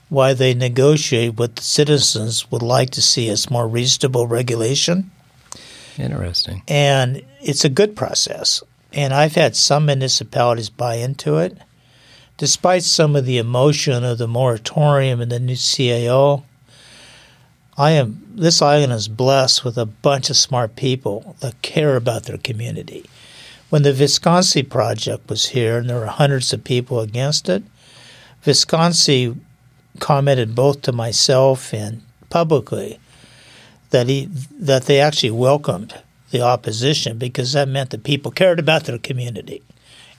while 0.09 0.35
they 0.35 0.53
negotiate 0.53 1.35
what 1.35 1.55
the 1.55 1.61
citizens 1.61 2.51
would 2.51 2.63
like 2.63 2.89
to 2.89 3.01
see 3.01 3.29
as 3.29 3.49
more 3.49 3.67
reasonable 3.67 4.27
regulation. 4.27 5.11
Interesting. 5.97 6.63
And 6.67 7.23
it's 7.41 7.63
a 7.63 7.69
good 7.69 7.95
process. 7.95 8.63
And 8.91 9.13
I've 9.13 9.35
had 9.35 9.55
some 9.55 9.85
municipalities 9.85 10.69
buy 10.69 10.95
into 10.95 11.37
it. 11.37 11.57
Despite 12.39 12.83
some 12.83 13.17
of 13.17 13.25
the 13.25 13.37
emotion 13.37 14.05
of 14.05 14.17
the 14.17 14.27
moratorium 14.27 15.19
and 15.19 15.29
the 15.29 15.41
new 15.41 15.57
CAO, 15.57 16.43
I 17.77 17.91
am 17.91 18.23
this 18.33 18.61
island 18.61 18.93
is 18.93 19.09
blessed 19.09 19.65
with 19.65 19.77
a 19.77 19.85
bunch 19.85 20.29
of 20.29 20.37
smart 20.37 20.77
people 20.77 21.35
that 21.41 21.61
care 21.61 21.97
about 21.97 22.23
their 22.23 22.37
community. 22.37 23.03
When 23.69 23.83
the 23.83 23.91
Visconsi 23.91 24.63
project 24.63 25.29
was 25.29 25.47
here 25.47 25.79
and 25.79 25.89
there 25.89 25.99
were 25.99 26.05
hundreds 26.05 26.53
of 26.53 26.63
people 26.63 27.01
against 27.01 27.49
it, 27.49 27.61
Visconsi 28.45 29.37
commented 29.99 30.55
both 30.55 30.81
to 30.83 30.93
myself 30.93 31.73
and 31.73 32.01
publicly 32.29 32.99
that 33.89 34.07
he 34.07 34.29
that 34.57 34.85
they 34.85 35.01
actually 35.01 35.31
welcomed 35.31 35.93
the 36.31 36.39
opposition 36.39 37.17
because 37.17 37.51
that 37.51 37.67
meant 37.67 37.89
that 37.89 38.05
people 38.05 38.31
cared 38.31 38.59
about 38.59 38.85
their 38.85 38.97
community. 38.97 39.61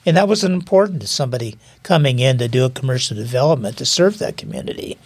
And 0.05 0.17
that 0.17 0.27
was 0.27 0.43
important 0.43 1.01
to 1.01 1.07
somebody 1.07 1.57
coming 1.83 2.19
in 2.19 2.37
to 2.39 2.47
do 2.47 2.65
a 2.65 2.69
commercial 2.69 3.15
development 3.15 3.77
to 3.77 3.85
serve 3.85 4.17
that 4.17 4.37
community. 4.37 4.97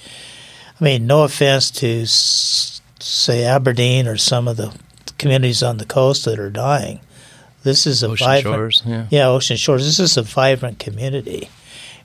I 0.80 0.84
mean, 0.84 1.08
no 1.08 1.24
offense 1.24 1.70
to, 1.72 2.06
say, 2.08 3.44
Aberdeen 3.44 4.08
or 4.08 4.18
some 4.18 4.48
of 4.48 4.58
the 4.58 4.74
communities 5.18 5.64
on 5.64 5.78
the 5.78 5.86
coast 5.86 6.26
that 6.26 6.40
are 6.40 6.50
dying. 6.50 7.00
This 7.64 7.88
is 7.88 8.04
a 8.04 8.10
Ocean 8.10 8.28
vibrant, 8.28 8.56
Shores, 8.56 8.84
yeah. 8.86 9.08
yeah, 9.10 9.28
Ocean 9.28 9.58
Shores. 9.58 9.86
This 9.86 10.00
is 10.00 10.18
a 10.18 10.22
vibrant 10.22 10.78
community, 10.80 11.50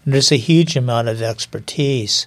and 0.05 0.14
there's 0.14 0.32
a 0.32 0.36
huge 0.36 0.76
amount 0.76 1.09
of 1.09 1.20
expertise 1.20 2.26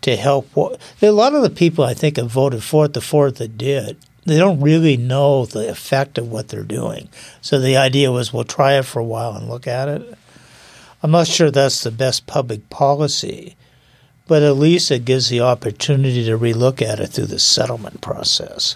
to 0.00 0.16
help. 0.16 0.48
A 0.56 1.10
lot 1.10 1.34
of 1.34 1.42
the 1.42 1.50
people 1.50 1.84
I 1.84 1.94
think 1.94 2.16
have 2.16 2.30
voted 2.30 2.62
for 2.62 2.86
it, 2.86 2.94
the 2.94 3.00
four 3.00 3.30
that 3.30 3.58
did, 3.58 3.98
they 4.26 4.38
don't 4.38 4.60
really 4.60 4.96
know 4.96 5.46
the 5.46 5.68
effect 5.68 6.18
of 6.18 6.30
what 6.30 6.48
they're 6.48 6.62
doing. 6.62 7.08
So 7.40 7.58
the 7.58 7.76
idea 7.76 8.10
was, 8.12 8.32
we'll 8.32 8.44
try 8.44 8.74
it 8.74 8.84
for 8.84 8.98
a 8.98 9.04
while 9.04 9.34
and 9.34 9.48
look 9.48 9.66
at 9.66 9.88
it. 9.88 10.14
I'm 11.02 11.12
not 11.12 11.28
sure 11.28 11.50
that's 11.50 11.82
the 11.82 11.90
best 11.90 12.26
public 12.26 12.68
policy, 12.68 13.56
but 14.26 14.42
at 14.42 14.56
least 14.56 14.90
it 14.90 15.04
gives 15.04 15.28
the 15.28 15.40
opportunity 15.40 16.24
to 16.24 16.36
relook 16.36 16.82
at 16.82 16.98
it 16.98 17.08
through 17.08 17.26
the 17.26 17.38
settlement 17.38 18.00
process. 18.00 18.74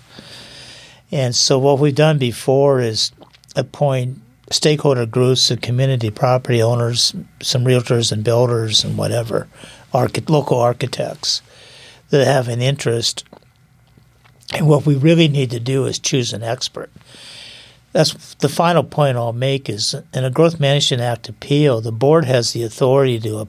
And 1.11 1.35
so 1.35 1.59
what 1.59 1.81
we've 1.81 1.95
done 1.95 2.19
before 2.19 2.81
is 2.81 3.11
appoint 3.57 4.21
stakeholder 4.51 5.07
groups 5.07 5.51
and 5.51 5.61
community 5.61 6.11
property 6.11 6.63
owners, 6.63 7.15
some 7.41 7.65
realtors 7.65 8.13
and 8.13 8.23
builders 8.23 8.85
and 8.85 8.97
whatever, 8.97 9.49
archi- 9.93 10.23
local 10.29 10.59
architects 10.59 11.43
that 12.11 12.25
have 12.27 12.49
an 12.49 12.61
interest. 12.61 13.25
And 14.53 14.67
what 14.67 14.87
we 14.87 14.97
really 14.97 15.29
need 15.29 15.51
to 15.51 15.61
do 15.61 15.87
is 15.87 15.99
choose 15.99 16.33
an 16.33 16.43
expert. 16.43 16.91
That's 17.93 18.35
the 18.35 18.49
final 18.49 18.85
point 18.85 19.17
I'll 19.17 19.33
make 19.33 19.69
is 19.69 19.95
in 20.15 20.25
a 20.25 20.31
Growth 20.31 20.61
Management 20.61 21.03
Act 21.03 21.29
appeal, 21.29 21.81
the 21.81 21.93
board 21.93 22.25
has 22.25 22.53
the 22.53 22.63
authority 22.63 23.19
to 23.21 23.49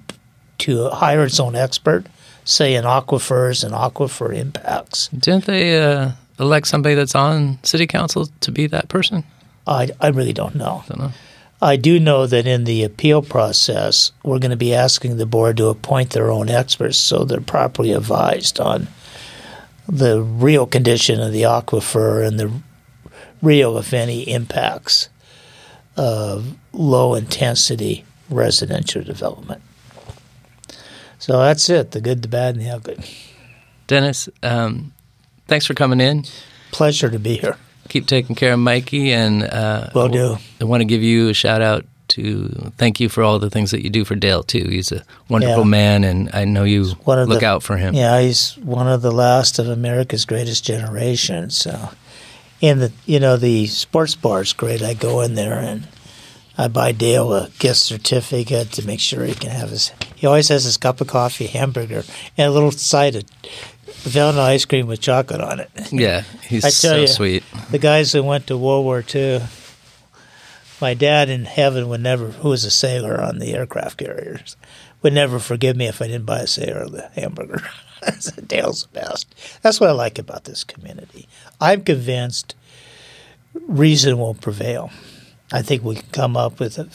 to 0.59 0.89
hire 0.89 1.23
its 1.23 1.39
own 1.39 1.55
expert, 1.55 2.05
say 2.43 2.75
in 2.75 2.83
aquifers 2.83 3.63
and 3.63 3.73
aquifer 3.73 4.35
impacts. 4.35 5.07
Didn't 5.07 5.45
they 5.45 5.81
uh, 5.81 6.11
elect 6.39 6.67
somebody 6.67 6.93
that's 6.93 7.15
on 7.15 7.57
city 7.63 7.87
council 7.87 8.27
to 8.41 8.51
be 8.51 8.67
that 8.67 8.87
person? 8.87 9.23
I, 9.65 9.89
I 9.99 10.09
really 10.09 10.33
don't 10.33 10.55
know. 10.55 10.83
Don't 10.87 10.99
know. 10.99 11.11
I 11.63 11.75
do 11.75 11.99
know 11.99 12.25
that 12.25 12.47
in 12.47 12.63
the 12.63 12.83
appeal 12.83 13.21
process, 13.21 14.11
we're 14.23 14.39
going 14.39 14.51
to 14.51 14.57
be 14.57 14.73
asking 14.73 15.17
the 15.17 15.27
board 15.27 15.57
to 15.57 15.67
appoint 15.67 16.11
their 16.11 16.31
own 16.31 16.49
experts 16.49 16.97
so 16.97 17.23
they're 17.23 17.41
properly 17.41 17.91
advised 17.91 18.59
on 18.59 18.87
the 19.91 20.21
real 20.21 20.65
condition 20.65 21.19
of 21.19 21.33
the 21.33 21.41
aquifer 21.41 22.25
and 22.25 22.39
the 22.39 22.49
real, 23.41 23.77
if 23.77 23.93
any, 23.93 24.21
impacts 24.21 25.09
of 25.97 26.55
low 26.71 27.13
intensity 27.13 28.05
residential 28.29 29.03
development. 29.03 29.61
So 31.19 31.39
that's 31.39 31.69
it 31.69 31.91
the 31.91 31.99
good, 31.99 32.21
the 32.21 32.29
bad, 32.29 32.55
and 32.55 32.65
the 32.65 32.69
ugly. 32.69 33.03
Dennis, 33.87 34.29
um, 34.41 34.93
thanks 35.47 35.65
for 35.65 35.73
coming 35.73 35.99
in. 35.99 36.23
Pleasure 36.71 37.09
to 37.09 37.19
be 37.19 37.35
here. 37.37 37.57
Keep 37.89 38.07
taking 38.07 38.35
care 38.35 38.53
of 38.53 38.59
Mikey, 38.59 39.11
and 39.11 39.43
uh, 39.43 39.89
Will 39.93 40.07
do. 40.07 40.37
I 40.61 40.63
want 40.63 40.79
to 40.79 40.85
give 40.85 41.03
you 41.03 41.27
a 41.27 41.33
shout 41.33 41.61
out 41.61 41.85
to 42.11 42.71
thank 42.77 42.99
you 42.99 43.09
for 43.09 43.23
all 43.23 43.39
the 43.39 43.49
things 43.49 43.71
that 43.71 43.83
you 43.83 43.89
do 43.89 44.05
for 44.05 44.15
Dale 44.15 44.43
too. 44.43 44.65
He's 44.69 44.91
a 44.91 45.03
wonderful 45.29 45.63
Yeah. 45.63 45.69
man, 45.69 46.03
and 46.03 46.29
I 46.33 46.45
know 46.45 46.63
you 46.63 46.85
one 47.03 47.19
of 47.19 47.27
look 47.29 47.41
the- 47.41 47.45
out 47.47 47.63
for 47.63 47.77
him. 47.77 47.93
Yeah, 47.95 48.21
he's 48.21 48.53
one 48.63 48.87
of 48.87 49.01
the 49.01 49.11
last 49.11 49.59
of 49.59 49.67
America's 49.67 50.25
greatest 50.25 50.63
generation. 50.65 51.49
So, 51.49 51.89
in 52.61 52.79
the 52.79 52.91
you 53.05 53.19
know 53.19 53.37
the 53.37 53.67
sports 53.67 54.15
bar 54.15 54.41
is 54.41 54.53
great. 54.53 54.81
I 54.81 54.93
go 54.93 55.21
in 55.21 55.35
there 55.35 55.59
and 55.59 55.87
I 56.57 56.67
buy 56.67 56.91
Dale 56.91 57.33
a 57.33 57.49
gift 57.59 57.79
certificate 57.79 58.71
to 58.73 58.85
make 58.85 58.99
sure 58.99 59.25
he 59.25 59.33
can 59.33 59.49
have 59.51 59.69
his. 59.71 59.91
He 60.15 60.27
always 60.27 60.49
has 60.49 60.63
his 60.65 60.77
cup 60.77 61.01
of 61.01 61.07
coffee, 61.07 61.47
hamburger, 61.47 62.03
and 62.37 62.47
a 62.47 62.51
little 62.51 62.69
side 62.71 63.15
of 63.15 63.23
vanilla 64.03 64.43
ice 64.43 64.65
cream 64.65 64.85
with 64.87 64.99
chocolate 65.01 65.41
on 65.41 65.59
it. 65.59 65.69
Yeah, 65.91 66.23
he's 66.47 66.63
I 66.65 66.69
tell 66.69 66.93
so 66.93 67.01
you, 67.01 67.07
sweet. 67.07 67.43
The 67.71 67.79
guys 67.79 68.11
that 68.11 68.23
went 68.23 68.47
to 68.47 68.57
World 68.57 68.85
War 68.85 69.03
II. 69.15 69.41
My 70.81 70.95
dad 70.95 71.29
in 71.29 71.45
heaven 71.45 71.87
would 71.89 72.01
never, 72.01 72.27
who 72.27 72.49
was 72.49 72.65
a 72.65 72.71
sailor 72.71 73.21
on 73.21 73.37
the 73.37 73.53
aircraft 73.53 73.99
carriers, 73.99 74.57
would 75.01 75.13
never 75.13 75.37
forgive 75.39 75.77
me 75.77 75.87
if 75.87 76.01
I 76.01 76.07
didn't 76.07 76.25
buy 76.25 76.39
a 76.39 76.47
sailor 76.47 76.87
the 76.89 77.09
hamburger. 77.09 77.61
Dale's 78.47 78.83
the 78.83 78.99
best. 78.99 79.33
That's 79.61 79.79
what 79.79 79.89
I 79.89 79.93
like 79.93 80.17
about 80.17 80.45
this 80.45 80.63
community. 80.63 81.27
I'm 81.59 81.83
convinced 81.83 82.55
reason 83.53 84.17
will 84.17 84.33
prevail. 84.33 84.91
I 85.51 85.61
think 85.61 85.83
we 85.83 85.95
can 85.95 86.09
come 86.11 86.35
up 86.35 86.59
with 86.59 86.79
a. 86.79 86.89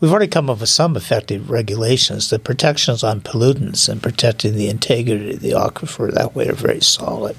We've 0.00 0.12
already 0.12 0.28
come 0.28 0.48
up 0.48 0.60
with 0.60 0.68
some 0.68 0.96
effective 0.96 1.50
regulations. 1.50 2.30
The 2.30 2.38
protections 2.38 3.02
on 3.02 3.20
pollutants 3.20 3.88
and 3.88 4.02
protecting 4.02 4.54
the 4.54 4.68
integrity 4.68 5.34
of 5.34 5.40
the 5.40 5.50
aquifer 5.50 6.12
that 6.14 6.36
way 6.36 6.48
are 6.48 6.54
very 6.54 6.80
solid. 6.80 7.36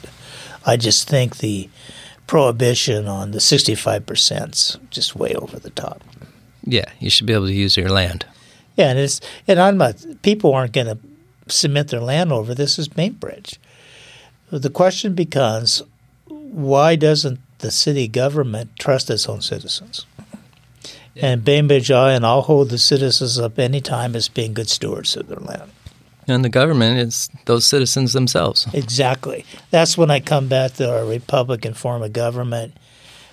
I 0.65 0.75
just 0.75 1.07
think 1.07 1.37
the 1.37 1.69
prohibition 2.29 3.07
on 3.07 3.31
the 3.31 3.39
65% 3.39 4.79
just 4.91 5.15
way 5.15 5.33
over 5.33 5.57
the 5.57 5.71
top. 5.71 6.03
Yeah, 6.63 6.85
you 6.99 7.09
should 7.09 7.25
be 7.25 7.33
able 7.33 7.47
to 7.47 7.53
use 7.53 7.75
your 7.75 7.89
land. 7.89 8.27
Yeah, 8.75 8.91
and 8.91 8.99
it's 8.99 9.19
and 9.47 9.59
I'm 9.59 9.77
not. 9.77 9.95
People 10.21 10.53
aren't 10.53 10.73
going 10.73 10.85
to 10.85 10.99
cement 11.47 11.89
their 11.89 11.99
land 11.99 12.31
over 12.31 12.53
this 12.53 12.77
is 12.77 12.87
Bainbridge. 12.87 13.59
The 14.51 14.69
question 14.69 15.15
becomes, 15.15 15.81
why 16.27 16.95
doesn't 16.95 17.39
the 17.57 17.71
city 17.71 18.07
government 18.07 18.77
trust 18.77 19.09
its 19.09 19.27
own 19.27 19.41
citizens? 19.41 20.05
And 21.15 21.43
Bainbridge, 21.43 21.89
I 21.89 22.13
and 22.13 22.27
I'll 22.27 22.43
hold 22.43 22.69
the 22.69 22.77
citizens 22.77 23.39
up 23.39 23.57
any 23.57 23.81
time 23.81 24.15
as 24.15 24.29
being 24.29 24.53
good 24.53 24.69
stewards 24.69 25.17
of 25.17 25.29
their 25.29 25.39
land. 25.39 25.71
And 26.29 26.45
the 26.45 26.49
government 26.49 26.99
is 26.99 27.29
those 27.45 27.65
citizens 27.65 28.13
themselves. 28.13 28.67
Exactly. 28.73 29.45
That's 29.71 29.97
when 29.97 30.11
I 30.11 30.19
come 30.19 30.47
back 30.47 30.73
to 30.73 30.89
our 30.91 31.05
Republican 31.05 31.73
form 31.73 32.03
of 32.03 32.13
government. 32.13 32.73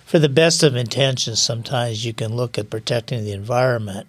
For 0.07 0.19
the 0.19 0.29
best 0.29 0.63
of 0.63 0.77
intentions, 0.77 1.43
sometimes 1.43 2.05
you 2.05 2.15
can 2.15 2.35
look 2.35 2.59
at 2.59 2.71
protecting 2.71 3.25
the 3.25 3.33
environment, 3.33 4.07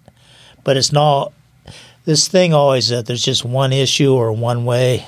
but 0.64 0.76
it's 0.76 0.92
not. 0.92 1.32
This 2.04 2.28
thing 2.28 2.54
always 2.54 2.88
that 2.88 3.06
there's 3.06 3.22
just 3.22 3.44
one 3.44 3.72
issue 3.72 4.14
or 4.14 4.32
one 4.32 4.64
way. 4.64 5.06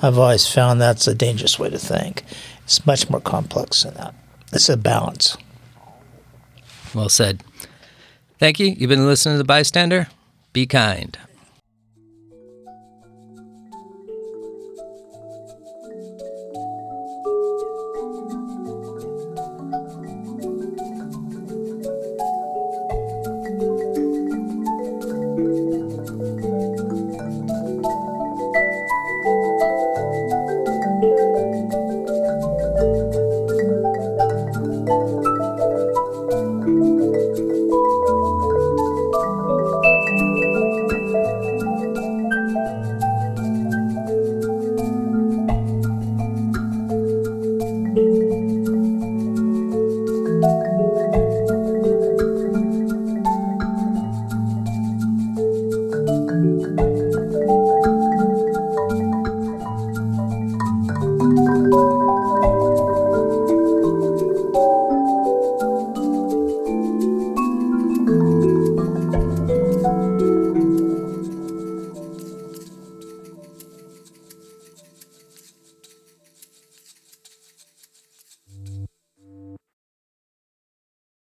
I've 0.00 0.16
always 0.16 0.46
found 0.46 0.80
that's 0.80 1.06
a 1.06 1.14
dangerous 1.14 1.58
way 1.58 1.70
to 1.70 1.78
think. 1.78 2.22
It's 2.64 2.86
much 2.86 3.10
more 3.10 3.20
complex 3.20 3.82
than 3.82 3.94
that. 3.94 4.14
It's 4.52 4.68
a 4.68 4.76
balance. 4.76 5.36
Well 6.94 7.08
said. 7.08 7.42
Thank 8.38 8.60
you. 8.60 8.68
You've 8.68 8.88
been 8.88 9.06
listening 9.06 9.34
to 9.34 9.38
The 9.38 9.44
Bystander. 9.44 10.08
Be 10.52 10.66
kind. 10.66 11.18